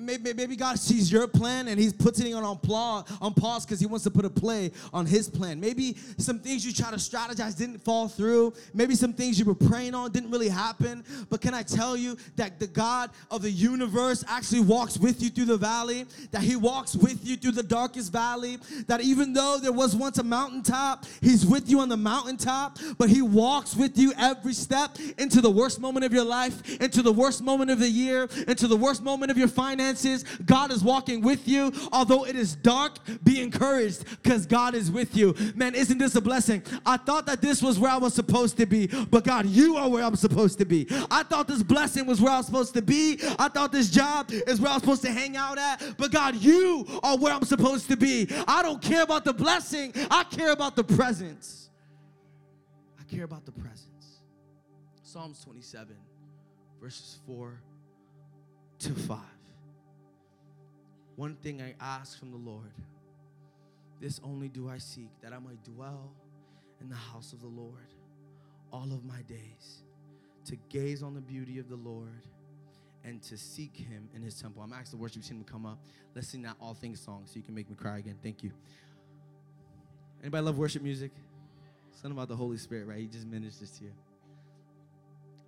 maybe, 0.00 0.32
maybe 0.32 0.56
God 0.56 0.78
sees 0.78 1.12
your 1.12 1.28
plan 1.28 1.68
and 1.68 1.78
He's 1.78 1.92
putting 1.92 2.30
it 2.30 2.34
on 2.34 2.58
pause 2.58 3.04
on 3.20 3.34
pause 3.34 3.66
because 3.66 3.78
He 3.78 3.86
wants 3.86 4.04
to 4.04 4.10
put 4.10 4.24
a 4.24 4.30
play 4.30 4.72
on 4.94 5.04
His 5.04 5.28
plan. 5.28 5.60
Maybe 5.60 5.96
some 6.16 6.38
things 6.38 6.64
you 6.64 6.72
try 6.72 6.90
to 6.90 6.96
strategize 6.96 7.56
didn't 7.56 7.78
fall 7.78 8.08
through. 8.08 8.54
Maybe 8.72 8.94
some 8.94 9.12
things 9.12 9.38
you 9.38 9.44
were 9.44 9.54
praying 9.54 9.94
on 9.94 10.10
didn't 10.10 10.30
really 10.30 10.48
happen. 10.48 11.04
But 11.28 11.42
can 11.42 11.52
I 11.52 11.62
tell 11.62 11.96
you 11.96 12.16
that 12.36 12.58
the 12.58 12.66
God 12.66 13.10
of 13.30 13.42
the 13.42 13.50
universe 13.50 14.24
actually 14.26 14.60
walks 14.60 14.96
with 14.96 15.22
you 15.22 15.28
through 15.28 15.46
the 15.46 15.58
valley? 15.58 16.06
That 16.30 16.42
He 16.42 16.56
walks 16.56 16.96
with 16.96 17.26
you 17.26 17.36
through 17.36 17.52
the 17.52 17.62
darkest 17.62 18.10
valley? 18.10 18.58
That 18.86 19.02
even 19.02 19.34
though 19.34 19.58
there 19.60 19.72
was 19.72 19.94
once 19.94 20.18
a 20.18 20.24
mountaintop, 20.24 21.04
He's 21.20 21.44
with 21.44 21.68
you 21.68 21.80
on 21.80 21.90
the 21.90 21.96
mountaintop, 21.96 22.78
but 22.96 23.10
He 23.10 23.20
walks 23.20 23.65
walks 23.66 23.76
with 23.76 23.98
you 23.98 24.12
every 24.16 24.52
step 24.52 24.96
into 25.18 25.40
the 25.40 25.50
worst 25.50 25.80
moment 25.80 26.04
of 26.04 26.12
your 26.12 26.24
life, 26.24 26.80
into 26.80 27.02
the 27.02 27.12
worst 27.12 27.42
moment 27.42 27.68
of 27.68 27.80
the 27.80 27.88
year, 27.88 28.28
into 28.46 28.68
the 28.68 28.76
worst 28.76 29.02
moment 29.02 29.30
of 29.30 29.36
your 29.36 29.48
finances. 29.48 30.24
God 30.44 30.70
is 30.70 30.84
walking 30.84 31.20
with 31.20 31.48
you. 31.48 31.72
Although 31.90 32.26
it 32.26 32.36
is 32.36 32.54
dark, 32.54 32.98
be 33.24 33.40
encouraged 33.40 34.04
because 34.22 34.46
God 34.46 34.76
is 34.76 34.90
with 34.90 35.16
you. 35.16 35.34
Man, 35.56 35.74
isn't 35.74 35.98
this 35.98 36.14
a 36.14 36.20
blessing? 36.20 36.62
I 36.84 36.96
thought 36.96 37.26
that 37.26 37.40
this 37.40 37.60
was 37.60 37.78
where 37.78 37.90
I 37.90 37.96
was 37.96 38.14
supposed 38.14 38.56
to 38.58 38.66
be, 38.66 38.86
but 38.86 39.24
God, 39.24 39.46
you 39.46 39.76
are 39.76 39.88
where 39.88 40.04
I'm 40.04 40.16
supposed 40.16 40.58
to 40.58 40.64
be. 40.64 40.86
I 41.10 41.24
thought 41.24 41.48
this 41.48 41.64
blessing 41.64 42.06
was 42.06 42.20
where 42.20 42.32
I 42.32 42.36
was 42.36 42.46
supposed 42.46 42.74
to 42.74 42.82
be. 42.82 43.18
I 43.38 43.48
thought 43.48 43.72
this 43.72 43.90
job 43.90 44.30
is 44.30 44.60
where 44.60 44.70
I 44.70 44.74
was 44.74 44.82
supposed 44.82 45.02
to 45.02 45.12
hang 45.12 45.36
out 45.36 45.58
at, 45.58 45.82
but 45.98 46.12
God, 46.12 46.36
you 46.36 46.86
are 47.02 47.18
where 47.18 47.34
I'm 47.34 47.44
supposed 47.44 47.88
to 47.88 47.96
be. 47.96 48.28
I 48.46 48.62
don't 48.62 48.80
care 48.80 49.02
about 49.02 49.24
the 49.24 49.32
blessing, 49.32 49.92
I 50.10 50.22
care 50.24 50.52
about 50.52 50.76
the 50.76 50.84
presence 50.84 51.65
care 53.06 53.24
about 53.24 53.44
the 53.46 53.52
presence. 53.52 54.22
Psalms 55.02 55.40
27, 55.44 55.96
verses 56.80 57.18
4 57.26 57.60
to 58.80 58.90
5. 58.90 59.18
One 61.16 61.36
thing 61.36 61.62
I 61.62 61.74
ask 61.80 62.18
from 62.18 62.30
the 62.30 62.36
Lord, 62.36 62.72
this 64.00 64.20
only 64.22 64.48
do 64.48 64.68
I 64.68 64.78
seek, 64.78 65.10
that 65.22 65.32
I 65.32 65.38
might 65.38 65.64
dwell 65.64 66.12
in 66.80 66.88
the 66.88 66.96
house 66.96 67.32
of 67.32 67.40
the 67.40 67.46
Lord 67.46 67.94
all 68.72 68.92
of 68.92 69.04
my 69.04 69.22
days, 69.22 69.82
to 70.46 70.56
gaze 70.68 71.02
on 71.02 71.14
the 71.14 71.20
beauty 71.20 71.58
of 71.58 71.68
the 71.68 71.76
Lord 71.76 72.22
and 73.04 73.22
to 73.22 73.38
seek 73.38 73.76
him 73.76 74.08
in 74.14 74.20
his 74.20 74.34
temple. 74.40 74.62
I'm 74.62 74.72
asking 74.72 74.98
the 74.98 75.02
worship 75.02 75.22
team 75.22 75.42
to 75.42 75.50
come 75.50 75.64
up. 75.64 75.78
Let's 76.14 76.28
sing 76.28 76.42
that 76.42 76.56
All 76.60 76.74
Things 76.74 77.00
song 77.00 77.22
so 77.24 77.36
you 77.36 77.42
can 77.42 77.54
make 77.54 77.70
me 77.70 77.76
cry 77.76 77.98
again. 77.98 78.16
Thank 78.22 78.42
you. 78.42 78.50
Anybody 80.20 80.44
love 80.44 80.58
worship 80.58 80.82
music? 80.82 81.12
Something 81.96 82.12
about 82.12 82.28
the 82.28 82.36
Holy 82.36 82.58
Spirit, 82.58 82.86
right? 82.86 82.98
He 82.98 83.06
just 83.06 83.26
ministers 83.26 83.70
to 83.78 83.84
you. 83.84 83.92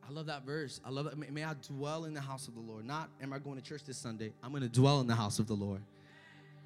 I 0.09 0.11
love 0.11 0.27
that 0.27 0.47
verse. 0.47 0.81
I 0.83 0.89
love 0.89 1.07
it. 1.07 1.33
May 1.33 1.45
I 1.45 1.53
dwell 1.69 2.07
in 2.07 2.15
the 2.15 2.23
house 2.23 2.49
of 2.49 2.55
the 2.55 2.61
Lord. 2.61 2.87
Not, 2.87 3.11
am 3.21 3.35
I 3.35 3.39
going 3.39 3.57
to 3.57 3.63
church 3.63 3.85
this 3.85 3.99
Sunday? 3.99 4.33
I'm 4.43 4.51
going 4.51 4.63
to 4.63 4.69
dwell 4.71 5.01
in 5.01 5.07
the 5.07 5.15
house 5.15 5.39
of 5.39 5.47
the 5.47 5.55
Lord. 5.55 5.83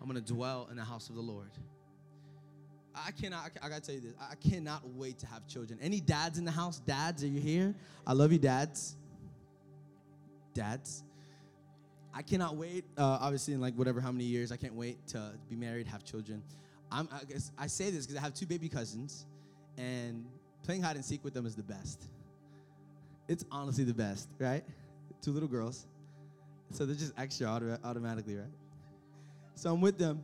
I'm 0.01 0.09
going 0.09 0.23
to 0.23 0.33
dwell 0.33 0.69
in 0.71 0.77
the 0.77 0.85
house 0.85 1.09
of 1.09 1.17
the 1.17 1.21
Lord. 1.21 1.51
I 2.95 3.11
cannot, 3.11 3.51
I, 3.61 3.69
gotta 3.69 3.81
tell 3.81 3.95
you 3.95 4.03
this. 4.03 4.15
I 4.21 4.37
cannot 4.37 4.87
wait 4.95 5.19
to 5.21 5.27
have 5.27 5.49
children. 5.49 5.81
Any 5.83 5.99
dads 5.99 6.39
in 6.39 6.45
the 6.45 6.53
house? 6.53 6.79
Dads, 6.79 7.25
are 7.25 7.29
you 7.29 7.41
here? 7.41 7.75
I 8.07 8.13
love 8.13 8.31
you, 8.31 8.39
dads. 8.39 8.97
Dads. 10.55 11.03
I 12.15 12.23
cannot 12.23 12.57
wait, 12.57 12.85
uh, 12.97 13.19
obviously, 13.21 13.55
in 13.55 13.61
like 13.61 13.75
whatever 13.75 14.01
how 14.01 14.13
many 14.13 14.25
years, 14.25 14.53
I 14.53 14.57
can't 14.57 14.75
wait 14.75 15.05
to 15.09 15.33
be 15.49 15.57
married, 15.57 15.89
have 15.89 16.05
children. 16.05 16.43
I'm, 16.93 17.09
I, 17.11 17.25
guess, 17.25 17.51
I 17.59 17.67
say 17.67 17.91
this 17.91 18.07
because 18.07 18.21
I 18.21 18.21
have 18.21 18.35
two 18.35 18.47
baby 18.47 18.69
cousins 18.69 19.27
and 19.77 20.27
playing 20.63 20.83
hide 20.83 20.97
and 20.97 21.05
seek 21.05 21.25
with 21.25 21.35
them 21.35 21.47
is 21.47 21.55
the 21.55 21.63
best. 21.63 22.05
It's 23.29 23.45
honestly 23.51 23.85
the 23.85 23.95
best, 23.95 24.29
right? 24.39 24.65
Two 25.21 25.33
little 25.33 25.49
girls. 25.49 25.87
So 26.71 26.87
they're 26.87 26.97
just 26.97 27.13
extra 27.19 27.47
auto- 27.49 27.79
automatically, 27.85 28.37
right? 28.37 28.51
So 29.55 29.73
I'm 29.73 29.81
with 29.81 29.99
them. 29.99 30.23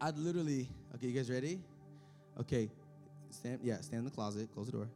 I'd 0.00 0.18
literally, 0.18 0.68
okay, 0.94 1.06
you 1.06 1.12
guys 1.12 1.30
ready? 1.30 1.60
Okay, 2.40 2.68
stand, 3.30 3.60
yeah, 3.62 3.80
stand 3.80 4.00
in 4.00 4.04
the 4.04 4.10
closet, 4.10 4.48
close 4.52 4.66
the 4.66 4.72
door. 4.72 4.88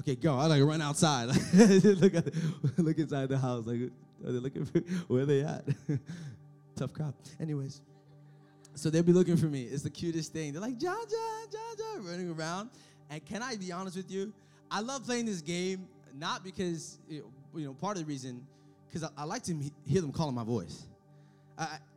Okay, 0.00 0.14
go. 0.14 0.38
I 0.38 0.46
like 0.46 0.62
run 0.62 0.82
outside. 0.82 1.26
look 1.54 2.14
at, 2.14 2.26
look 2.76 2.98
inside 2.98 3.28
the 3.28 3.38
house. 3.38 3.66
Like, 3.66 3.90
are 4.24 4.32
they 4.32 4.38
looking 4.38 4.64
for 4.66 4.80
where 5.08 5.26
they 5.26 5.40
at? 5.40 5.64
Tough 6.76 6.92
crowd. 6.92 7.14
Anyways. 7.40 7.80
So 8.76 8.90
they'll 8.90 9.02
be 9.02 9.12
looking 9.12 9.38
for 9.38 9.46
me. 9.46 9.62
It's 9.62 9.82
the 9.82 9.90
cutest 9.90 10.34
thing. 10.34 10.52
They're 10.52 10.60
like, 10.60 10.78
John, 10.78 10.98
John, 11.10 11.50
John, 11.50 12.04
Ja, 12.04 12.10
running 12.10 12.30
around. 12.30 12.68
And 13.08 13.24
can 13.24 13.42
I 13.42 13.56
be 13.56 13.72
honest 13.72 13.96
with 13.96 14.10
you? 14.10 14.34
I 14.70 14.80
love 14.80 15.06
playing 15.06 15.24
this 15.24 15.40
game, 15.40 15.88
not 16.14 16.44
because, 16.44 16.98
you 17.08 17.24
know, 17.54 17.72
part 17.72 17.96
of 17.96 18.02
the 18.02 18.06
reason, 18.06 18.46
because 18.86 19.02
I, 19.02 19.08
I, 19.16 19.24
like 19.24 19.42
to 19.44 19.56
hear 19.86 20.02
them 20.02 20.12
calling 20.12 20.34
my 20.34 20.44
voice. 20.44 20.84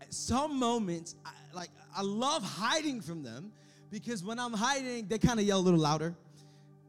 Some 0.09 0.57
moments, 0.57 1.15
I, 1.25 1.31
like, 1.53 1.69
I 1.93 2.01
love 2.01 2.43
hiding 2.43 3.01
from 3.01 3.23
them 3.23 3.51
because 3.91 4.23
when 4.23 4.39
I'm 4.39 4.53
hiding, 4.53 5.07
they 5.07 5.17
kind 5.17 5.37
of 5.37 5.45
yell 5.45 5.59
a 5.59 5.61
little 5.61 5.79
louder. 5.81 6.15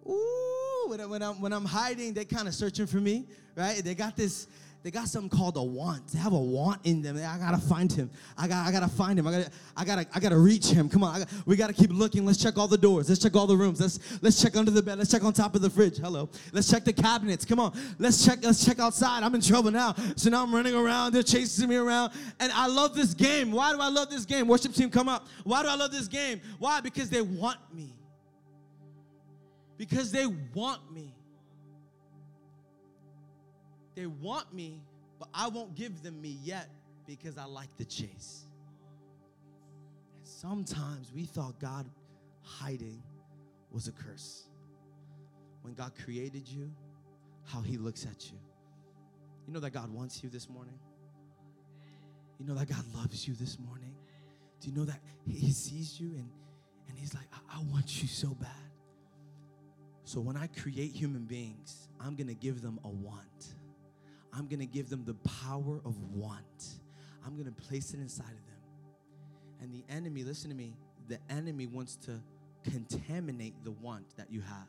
ooh, 0.08 0.86
when, 0.86 1.00
I, 1.00 1.06
when 1.06 1.22
I'm 1.22 1.40
when 1.40 1.52
I'm 1.52 1.64
hiding, 1.64 2.14
they 2.14 2.24
kind 2.24 2.46
of 2.46 2.54
searching 2.54 2.86
for 2.86 2.98
me, 2.98 3.26
right? 3.56 3.82
They 3.82 3.96
got 3.96 4.16
this 4.16 4.46
they 4.82 4.90
got 4.90 5.08
something 5.08 5.28
called 5.28 5.58
a 5.58 5.62
want. 5.62 6.08
They 6.08 6.18
have 6.18 6.32
a 6.32 6.38
want 6.38 6.80
in 6.84 7.02
them. 7.02 7.16
I 7.16 7.36
gotta 7.36 7.58
find 7.58 7.92
him. 7.92 8.10
I 8.38 8.48
got 8.48 8.66
I 8.66 8.72
gotta 8.72 8.88
find 8.88 9.18
him. 9.18 9.26
I 9.26 9.30
gotta 9.30 9.50
I 9.76 9.84
gotta 9.84 10.06
I 10.14 10.20
gotta 10.20 10.38
reach 10.38 10.68
him. 10.68 10.88
Come 10.88 11.04
on, 11.04 11.20
got, 11.20 11.28
we 11.44 11.54
gotta 11.54 11.74
keep 11.74 11.90
looking. 11.92 12.24
Let's 12.24 12.42
check 12.42 12.56
all 12.56 12.66
the 12.66 12.78
doors. 12.78 13.08
Let's 13.10 13.20
check 13.20 13.36
all 13.36 13.46
the 13.46 13.56
rooms. 13.56 13.78
Let's 13.78 13.98
let's 14.22 14.40
check 14.40 14.56
under 14.56 14.70
the 14.70 14.82
bed. 14.82 14.96
Let's 14.96 15.10
check 15.10 15.22
on 15.22 15.34
top 15.34 15.54
of 15.54 15.60
the 15.60 15.68
fridge. 15.68 15.98
Hello. 15.98 16.30
Let's 16.52 16.70
check 16.70 16.84
the 16.84 16.94
cabinets. 16.94 17.44
Come 17.44 17.60
on. 17.60 17.78
Let's 17.98 18.24
check 18.24 18.38
let's 18.42 18.64
check 18.64 18.78
outside. 18.78 19.22
I'm 19.22 19.34
in 19.34 19.42
trouble 19.42 19.70
now. 19.70 19.94
So 20.16 20.30
now 20.30 20.42
I'm 20.42 20.54
running 20.54 20.74
around. 20.74 21.12
They're 21.12 21.22
chasing 21.22 21.68
me 21.68 21.76
around. 21.76 22.12
And 22.38 22.50
I 22.52 22.66
love 22.66 22.94
this 22.94 23.12
game. 23.12 23.52
Why 23.52 23.72
do 23.72 23.80
I 23.80 23.88
love 23.88 24.08
this 24.08 24.24
game? 24.24 24.48
Worship 24.48 24.72
team, 24.72 24.88
come 24.88 25.10
up. 25.10 25.28
Why 25.44 25.62
do 25.62 25.68
I 25.68 25.74
love 25.74 25.92
this 25.92 26.08
game? 26.08 26.40
Why? 26.58 26.80
Because 26.80 27.10
they 27.10 27.20
want 27.20 27.58
me. 27.74 27.94
Because 29.76 30.10
they 30.10 30.26
want 30.26 30.80
me. 30.90 31.12
They 34.00 34.06
want 34.06 34.54
me 34.54 34.80
but 35.20 35.28
I 35.34 35.48
won't 35.48 35.76
give 35.76 36.02
them 36.02 36.20
me 36.20 36.38
yet 36.42 36.70
because 37.06 37.36
I 37.36 37.44
like 37.44 37.68
the 37.76 37.84
chase. 37.84 38.46
And 40.16 40.26
sometimes 40.26 41.12
we 41.14 41.26
thought 41.26 41.60
God 41.60 41.86
hiding 42.42 43.02
was 43.70 43.86
a 43.86 43.92
curse. 43.92 44.48
When 45.60 45.74
God 45.74 45.92
created 46.02 46.48
you, 46.48 46.72
how 47.44 47.60
He 47.60 47.76
looks 47.76 48.06
at 48.06 48.30
you. 48.32 48.38
You 49.46 49.52
know 49.52 49.60
that 49.60 49.72
God 49.72 49.92
wants 49.92 50.24
you 50.24 50.30
this 50.30 50.48
morning? 50.48 50.78
You 52.38 52.46
know 52.46 52.54
that 52.54 52.68
God 52.70 52.84
loves 52.94 53.28
you 53.28 53.34
this 53.34 53.58
morning? 53.58 53.94
Do 54.62 54.70
you 54.70 54.74
know 54.74 54.86
that 54.86 55.00
He 55.28 55.52
sees 55.52 56.00
you 56.00 56.08
and, 56.12 56.30
and 56.88 56.96
He's 56.96 57.12
like, 57.12 57.26
I, 57.30 57.58
I 57.58 57.62
want 57.70 58.00
you 58.00 58.08
so 58.08 58.28
bad. 58.28 58.48
So 60.04 60.18
when 60.18 60.38
I 60.38 60.46
create 60.46 60.92
human 60.92 61.24
beings, 61.24 61.88
I'm 62.00 62.16
gonna 62.16 62.32
give 62.32 62.62
them 62.62 62.80
a 62.84 62.88
want. 62.88 63.59
I'm 64.32 64.46
going 64.46 64.60
to 64.60 64.66
give 64.66 64.88
them 64.88 65.04
the 65.04 65.14
power 65.42 65.80
of 65.84 65.96
want. 66.12 66.66
I'm 67.26 67.34
going 67.34 67.52
to 67.52 67.62
place 67.62 67.92
it 67.94 68.00
inside 68.00 68.24
of 68.24 68.46
them. 68.46 68.60
And 69.60 69.74
the 69.74 69.84
enemy, 69.92 70.24
listen 70.24 70.50
to 70.50 70.56
me, 70.56 70.74
the 71.08 71.18
enemy 71.28 71.66
wants 71.66 71.96
to 71.96 72.20
contaminate 72.64 73.64
the 73.64 73.72
want 73.72 74.16
that 74.16 74.30
you 74.30 74.40
have. 74.40 74.68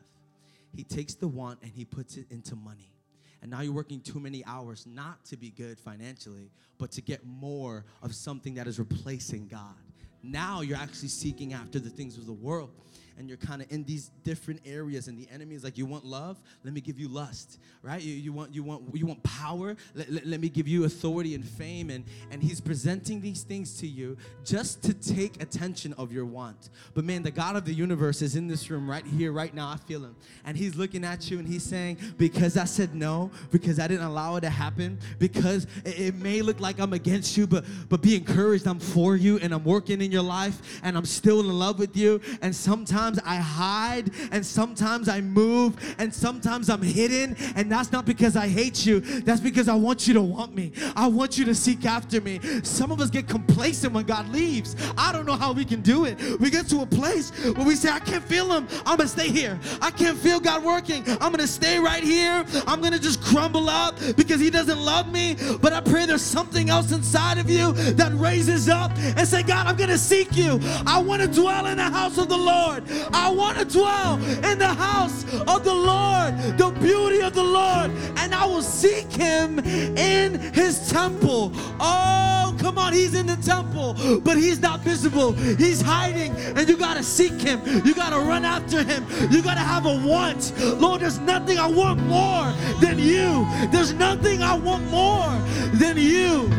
He 0.74 0.84
takes 0.84 1.14
the 1.14 1.28
want 1.28 1.60
and 1.62 1.70
he 1.70 1.84
puts 1.84 2.16
it 2.16 2.26
into 2.30 2.56
money. 2.56 2.92
And 3.40 3.50
now 3.50 3.60
you're 3.60 3.72
working 3.72 4.00
too 4.00 4.20
many 4.20 4.44
hours 4.46 4.86
not 4.86 5.24
to 5.26 5.36
be 5.36 5.50
good 5.50 5.78
financially, 5.78 6.50
but 6.78 6.92
to 6.92 7.00
get 7.00 7.26
more 7.26 7.84
of 8.02 8.14
something 8.14 8.54
that 8.54 8.66
is 8.66 8.78
replacing 8.78 9.48
God. 9.48 9.74
Now 10.22 10.60
you're 10.60 10.78
actually 10.78 11.08
seeking 11.08 11.52
after 11.52 11.80
the 11.80 11.90
things 11.90 12.16
of 12.16 12.26
the 12.26 12.32
world 12.32 12.70
and 13.18 13.28
you're 13.28 13.38
kind 13.38 13.62
of 13.62 13.70
in 13.70 13.84
these 13.84 14.10
different 14.24 14.60
areas 14.64 15.08
and 15.08 15.18
the 15.18 15.28
enemy 15.32 15.54
is 15.54 15.64
like 15.64 15.78
you 15.78 15.86
want 15.86 16.04
love? 16.04 16.40
Let 16.64 16.72
me 16.72 16.80
give 16.80 16.98
you 16.98 17.08
lust 17.08 17.58
right? 17.82 18.00
You, 18.00 18.14
you 18.14 18.32
want 18.32 18.54
you 18.54 18.62
want 18.62 18.84
you 18.94 19.06
want 19.06 19.22
power? 19.22 19.76
Let, 19.94 20.10
let, 20.10 20.26
let, 20.26 20.40
me 20.40 20.48
give 20.48 20.68
you 20.68 20.84
authority 20.84 21.34
and 21.34 21.44
fame 21.44 21.90
and 21.90 22.04
and 22.30 22.42
he's 22.42 22.60
presenting 22.60 23.20
these 23.20 23.42
things 23.42 23.78
to 23.80 23.88
you 23.88 24.16
just 24.44 24.82
to 24.84 24.94
take 24.94 25.42
attention 25.42 25.92
of 25.94 26.12
your 26.12 26.24
want. 26.24 26.70
But 26.94 27.04
man 27.04 27.22
the 27.22 27.30
god 27.30 27.56
of 27.56 27.64
the 27.64 27.74
universe 27.74 28.22
is 28.22 28.36
in 28.36 28.46
this 28.46 28.70
room 28.70 28.88
right 28.88 29.04
here 29.04 29.32
right 29.32 29.52
now 29.52 29.68
i 29.68 29.76
feel 29.76 30.04
him. 30.04 30.14
And 30.44 30.56
he's 30.56 30.76
looking 30.76 31.04
at 31.04 31.30
you 31.30 31.38
and 31.38 31.48
he's 31.48 31.64
saying 31.64 31.98
because 32.18 32.56
i 32.56 32.64
said 32.64 32.94
no 32.94 33.30
because 33.50 33.80
i 33.80 33.88
didn't 33.88 34.06
allow 34.06 34.36
it 34.36 34.42
to 34.42 34.50
happen 34.50 34.98
because 35.18 35.66
it, 35.84 35.98
it 35.98 36.14
may 36.14 36.40
look 36.40 36.60
like 36.60 36.78
i'm 36.78 36.92
against 36.92 37.36
you 37.36 37.46
but 37.46 37.64
but 37.88 38.00
be 38.00 38.14
encouraged. 38.14 38.66
I'm 38.66 38.78
for 38.78 39.16
you 39.16 39.38
and 39.38 39.52
i'm 39.52 39.64
working 39.64 40.00
in 40.00 40.12
your 40.12 40.22
life 40.22 40.80
and 40.84 40.96
i'm 40.96 41.04
still 41.04 41.40
in 41.40 41.48
love 41.48 41.80
with 41.80 41.96
you. 41.96 42.20
And 42.42 42.54
sometimes 42.54 42.92
sometimes 43.02 43.20
I 43.26 43.36
hide 43.36 44.10
and 44.30 44.46
sometimes 44.46 45.08
I 45.08 45.20
move 45.20 45.76
and 45.98 46.14
sometimes 46.14 46.70
I'm 46.70 46.82
hidden. 46.82 47.36
And 47.56 47.70
that's 47.70 47.90
not 47.90 48.04
because 48.04 48.36
I 48.36 48.46
hate 48.46 48.86
you, 48.86 49.00
that's 49.00 49.40
because 49.40 49.68
I 49.68 49.74
want 49.74 50.06
you 50.06 50.14
to 50.14 50.22
want 50.22 50.54
me. 50.54 50.70
I 50.94 51.08
want 51.08 51.36
you 51.36 51.44
to 51.46 51.54
seek 51.54 51.84
after 51.84 52.20
me. 52.20 52.38
Some 52.62 52.92
of 52.92 53.00
us 53.00 53.10
get 53.10 53.26
complacent 53.26 53.92
when 53.92 54.04
God 54.04 54.28
leaves. 54.28 54.76
I 54.96 55.10
don't 55.10 55.26
know 55.26 55.34
how 55.34 55.52
we 55.52 55.64
can 55.64 55.80
do 55.80 56.04
it. 56.04 56.16
We 56.38 56.48
get 56.48 56.68
to 56.68 56.82
a 56.82 56.86
place 56.86 57.30
where 57.44 57.66
we 57.66 57.74
say, 57.74 57.90
I 57.90 57.98
can't 57.98 58.22
feel 58.22 58.52
Him. 58.52 58.68
I'm 58.86 58.96
going 58.98 59.08
to 59.08 59.08
stay 59.08 59.28
here. 59.28 59.58
I 59.80 59.90
can't 59.90 60.16
feel 60.16 60.38
God 60.38 60.62
working. 60.62 61.02
I'm 61.20 61.32
going 61.32 61.38
to 61.38 61.48
stay 61.48 61.80
right 61.80 62.04
here. 62.04 62.44
I'm 62.68 62.80
going 62.80 62.92
to 62.92 63.00
just 63.00 63.20
crumble 63.20 63.68
up 63.68 63.96
because 64.16 64.40
He 64.40 64.50
doesn't 64.50 64.78
love 64.78 65.12
me. 65.12 65.36
But 65.60 65.72
I 65.72 65.80
pray 65.80 66.06
there's 66.06 66.22
something 66.22 66.70
else 66.70 66.92
inside 66.92 67.38
of 67.38 67.50
you 67.50 67.72
that 67.94 68.12
raises 68.14 68.68
up 68.68 68.92
and 68.96 69.26
say, 69.26 69.42
God, 69.42 69.66
I'm 69.66 69.76
going 69.76 69.90
to 69.90 69.98
seek 69.98 70.36
you. 70.36 70.60
I 70.86 71.02
want 71.02 71.20
to 71.22 71.28
dwell 71.28 71.66
in 71.66 71.78
the 71.78 71.90
house 71.90 72.16
of 72.16 72.28
the 72.28 72.38
Lord. 72.38 72.84
I 73.12 73.30
want 73.30 73.58
to 73.58 73.64
dwell 73.64 74.22
in 74.44 74.58
the 74.58 74.74
house 74.74 75.24
of 75.46 75.64
the 75.64 75.74
Lord, 75.74 76.36
the 76.58 76.70
beauty 76.80 77.20
of 77.20 77.34
the 77.34 77.42
Lord, 77.42 77.90
and 78.16 78.34
I 78.34 78.44
will 78.46 78.62
seek 78.62 79.10
him 79.12 79.58
in 79.60 80.38
his 80.52 80.90
temple. 80.90 81.52
Oh, 81.80 82.54
come 82.58 82.78
on, 82.78 82.92
he's 82.92 83.14
in 83.14 83.26
the 83.26 83.36
temple, 83.36 83.96
but 84.20 84.36
he's 84.36 84.60
not 84.60 84.80
visible. 84.80 85.32
He's 85.32 85.80
hiding, 85.80 86.32
and 86.56 86.68
you 86.68 86.76
got 86.76 86.96
to 86.96 87.02
seek 87.02 87.40
him. 87.40 87.60
You 87.84 87.94
got 87.94 88.10
to 88.10 88.18
run 88.18 88.44
after 88.44 88.82
him. 88.82 89.06
You 89.30 89.42
got 89.42 89.54
to 89.54 89.60
have 89.60 89.86
a 89.86 90.06
want. 90.06 90.52
Lord, 90.80 91.00
there's 91.00 91.18
nothing 91.20 91.58
I 91.58 91.66
want 91.66 92.00
more 92.06 92.52
than 92.80 92.98
you. 92.98 93.46
There's 93.70 93.92
nothing 93.92 94.42
I 94.42 94.54
want 94.54 94.84
more 94.90 95.30
than 95.74 95.96
you. 95.96 96.50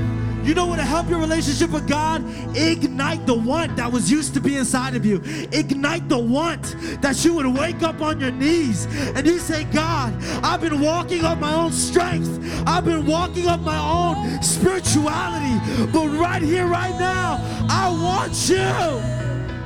You 0.44 0.54
know 0.54 0.66
what 0.66 0.76
to 0.76 0.84
help 0.84 1.10
your 1.10 1.20
relationship 1.20 1.72
with 1.72 1.88
God? 1.88 2.22
Ignite 2.56 3.26
the 3.26 3.34
want 3.34 3.78
that 3.78 3.90
was 3.90 4.12
used 4.12 4.34
to 4.34 4.42
be 4.42 4.58
inside 4.58 4.94
of 4.94 5.06
you. 5.06 5.22
Ignite 5.54 6.10
the 6.10 6.18
want 6.18 6.76
that 7.02 7.24
you 7.24 7.34
would 7.36 7.48
wake 7.48 7.82
up 7.82 8.02
on 8.02 8.20
your 8.20 8.32
knees 8.32 8.86
and 9.16 9.26
you 9.26 9.40
say, 9.40 9.64
God, 9.66 10.14
I've 10.44 10.60
been 10.60 10.82
walking 10.82 11.24
on 11.24 11.40
my 11.40 11.54
own 11.54 11.72
strength. 11.72 12.30
I've 12.68 12.84
been 12.84 13.06
walking 13.06 13.48
on 13.48 13.64
my 13.64 13.78
own 13.78 14.44
spirituality. 14.44 15.92
But 15.94 16.10
right 16.20 16.42
here, 16.42 16.68
right 16.68 16.98
now, 17.00 17.40
I 17.70 17.90
want 17.90 18.50
you. 18.50 18.58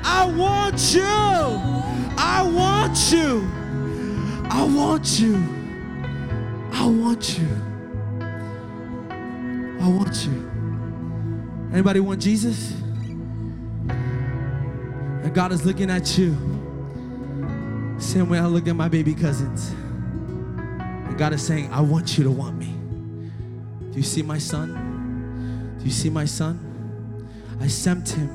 I 0.03 0.25
want 0.25 0.93
you. 0.93 1.03
I 2.19 2.43
want 2.43 3.11
you. 3.11 3.49
I 4.49 4.63
want 4.63 5.19
you. 5.19 5.35
I 6.71 6.85
want 6.85 7.39
you. 7.39 7.47
I 9.81 9.89
want 9.89 10.25
you. 10.25 10.56
Anybody 11.71 11.99
want 11.99 12.21
Jesus? 12.21 12.71
And 13.89 15.33
God 15.33 15.51
is 15.51 15.65
looking 15.65 15.89
at 15.89 16.17
you. 16.17 16.35
Same 17.99 18.29
way 18.29 18.39
I 18.39 18.45
look 18.45 18.67
at 18.67 18.75
my 18.75 18.87
baby 18.87 19.13
cousins. 19.13 19.69
And 19.69 21.17
God 21.17 21.33
is 21.33 21.41
saying, 21.45 21.71
I 21.73 21.81
want 21.81 22.17
you 22.17 22.23
to 22.23 22.31
want 22.31 22.57
me. 22.57 22.73
Do 23.91 23.97
you 23.97 24.03
see 24.03 24.21
my 24.21 24.37
son? 24.37 25.75
Do 25.79 25.85
you 25.85 25.91
see 25.91 26.09
my 26.09 26.25
son? 26.25 27.29
I 27.59 27.67
sent 27.67 28.09
him 28.09 28.29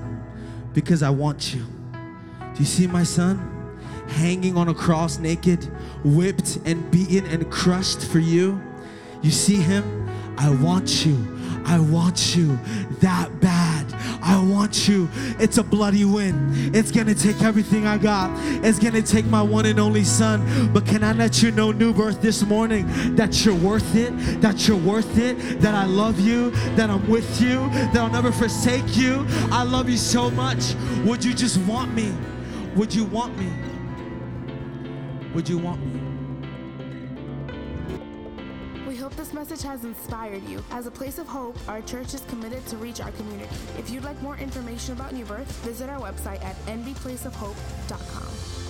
because 0.75 1.03
I 1.03 1.11
want 1.11 1.55
you. 1.55 1.65
Do 1.93 2.59
you 2.59 2.67
see 2.67 2.87
my 2.87 3.05
son? 3.05 3.49
Hanging 4.09 4.59
on 4.59 4.69
a 4.69 4.75
cross 4.75 5.19
naked, 5.19 5.65
whipped 6.05 6.59
and 6.67 6.91
beaten 6.91 7.25
and 7.27 7.51
crushed 7.51 8.05
for 8.05 8.19
you. 8.19 8.61
You 9.23 9.31
see 9.31 9.57
him? 9.57 10.11
I 10.37 10.51
want 10.51 11.07
you. 11.07 11.15
I 11.65 11.79
want 11.79 12.37
you 12.37 12.59
that 13.01 13.41
bad. 13.41 13.87
I 14.23 14.41
want 14.43 14.89
you. 14.89 15.09
It's 15.39 15.59
a 15.59 15.63
bloody 15.63 16.05
win. 16.05 16.71
It's 16.75 16.91
gonna 16.91 17.15
take 17.15 17.43
everything 17.43 17.87
I 17.87 17.99
got. 17.99 18.31
It's 18.65 18.79
gonna 18.79 19.03
take 19.03 19.27
my 19.27 19.43
one 19.43 19.67
and 19.67 19.81
only 19.81 20.05
son. 20.05 20.71
But 20.73 20.87
can 20.87 21.03
I 21.03 21.13
let 21.13 21.43
you 21.43 21.51
know, 21.51 21.73
new 21.73 21.93
birth, 21.93 22.23
this 22.23 22.43
morning 22.45 22.87
that 23.17 23.45
you're 23.45 23.55
worth 23.55 23.95
it, 23.97 24.13
that 24.41 24.69
you're 24.69 24.77
worth 24.77 25.19
it, 25.19 25.61
that 25.61 25.75
I 25.75 25.85
love 25.85 26.21
you, 26.21 26.51
that 26.77 26.89
I'm 26.91 27.09
with 27.09 27.41
you, 27.41 27.69
that 27.71 27.97
I'll 27.97 28.11
never 28.11 28.33
forsake 28.33 28.97
you. 28.97 29.27
I 29.51 29.65
love 29.65 29.89
you 29.89 29.97
so 29.97 30.31
much. 30.31 30.75
Would 31.05 31.25
you 31.25 31.35
just 31.35 31.59
want 31.59 31.93
me? 31.95 32.13
Would 32.77 32.95
you 32.95 33.05
want 33.05 33.37
me? 33.39 33.51
Would 35.35 35.49
you 35.49 35.59
want 35.59 35.85
me? 35.85 35.92
Message 39.33 39.63
has 39.63 39.85
inspired 39.85 40.43
you. 40.45 40.63
As 40.71 40.87
a 40.87 40.91
place 40.91 41.19
of 41.19 41.27
hope, 41.27 41.57
our 41.69 41.83
church 41.83 42.15
is 42.15 42.23
committed 42.29 42.67
to 42.67 42.77
reach 42.77 43.01
our 43.01 43.13
community. 43.13 43.55
If 43.79 43.91
you'd 43.91 44.05
like 44.05 44.21
more 44.23 44.37
information 44.37 44.95
about 44.95 45.13
New 45.13 45.25
Birth, 45.25 45.51
visit 45.65 45.89
our 45.91 46.01
website 46.01 46.43
at 46.45 46.57
nbplaceofhope.com. 46.67 48.62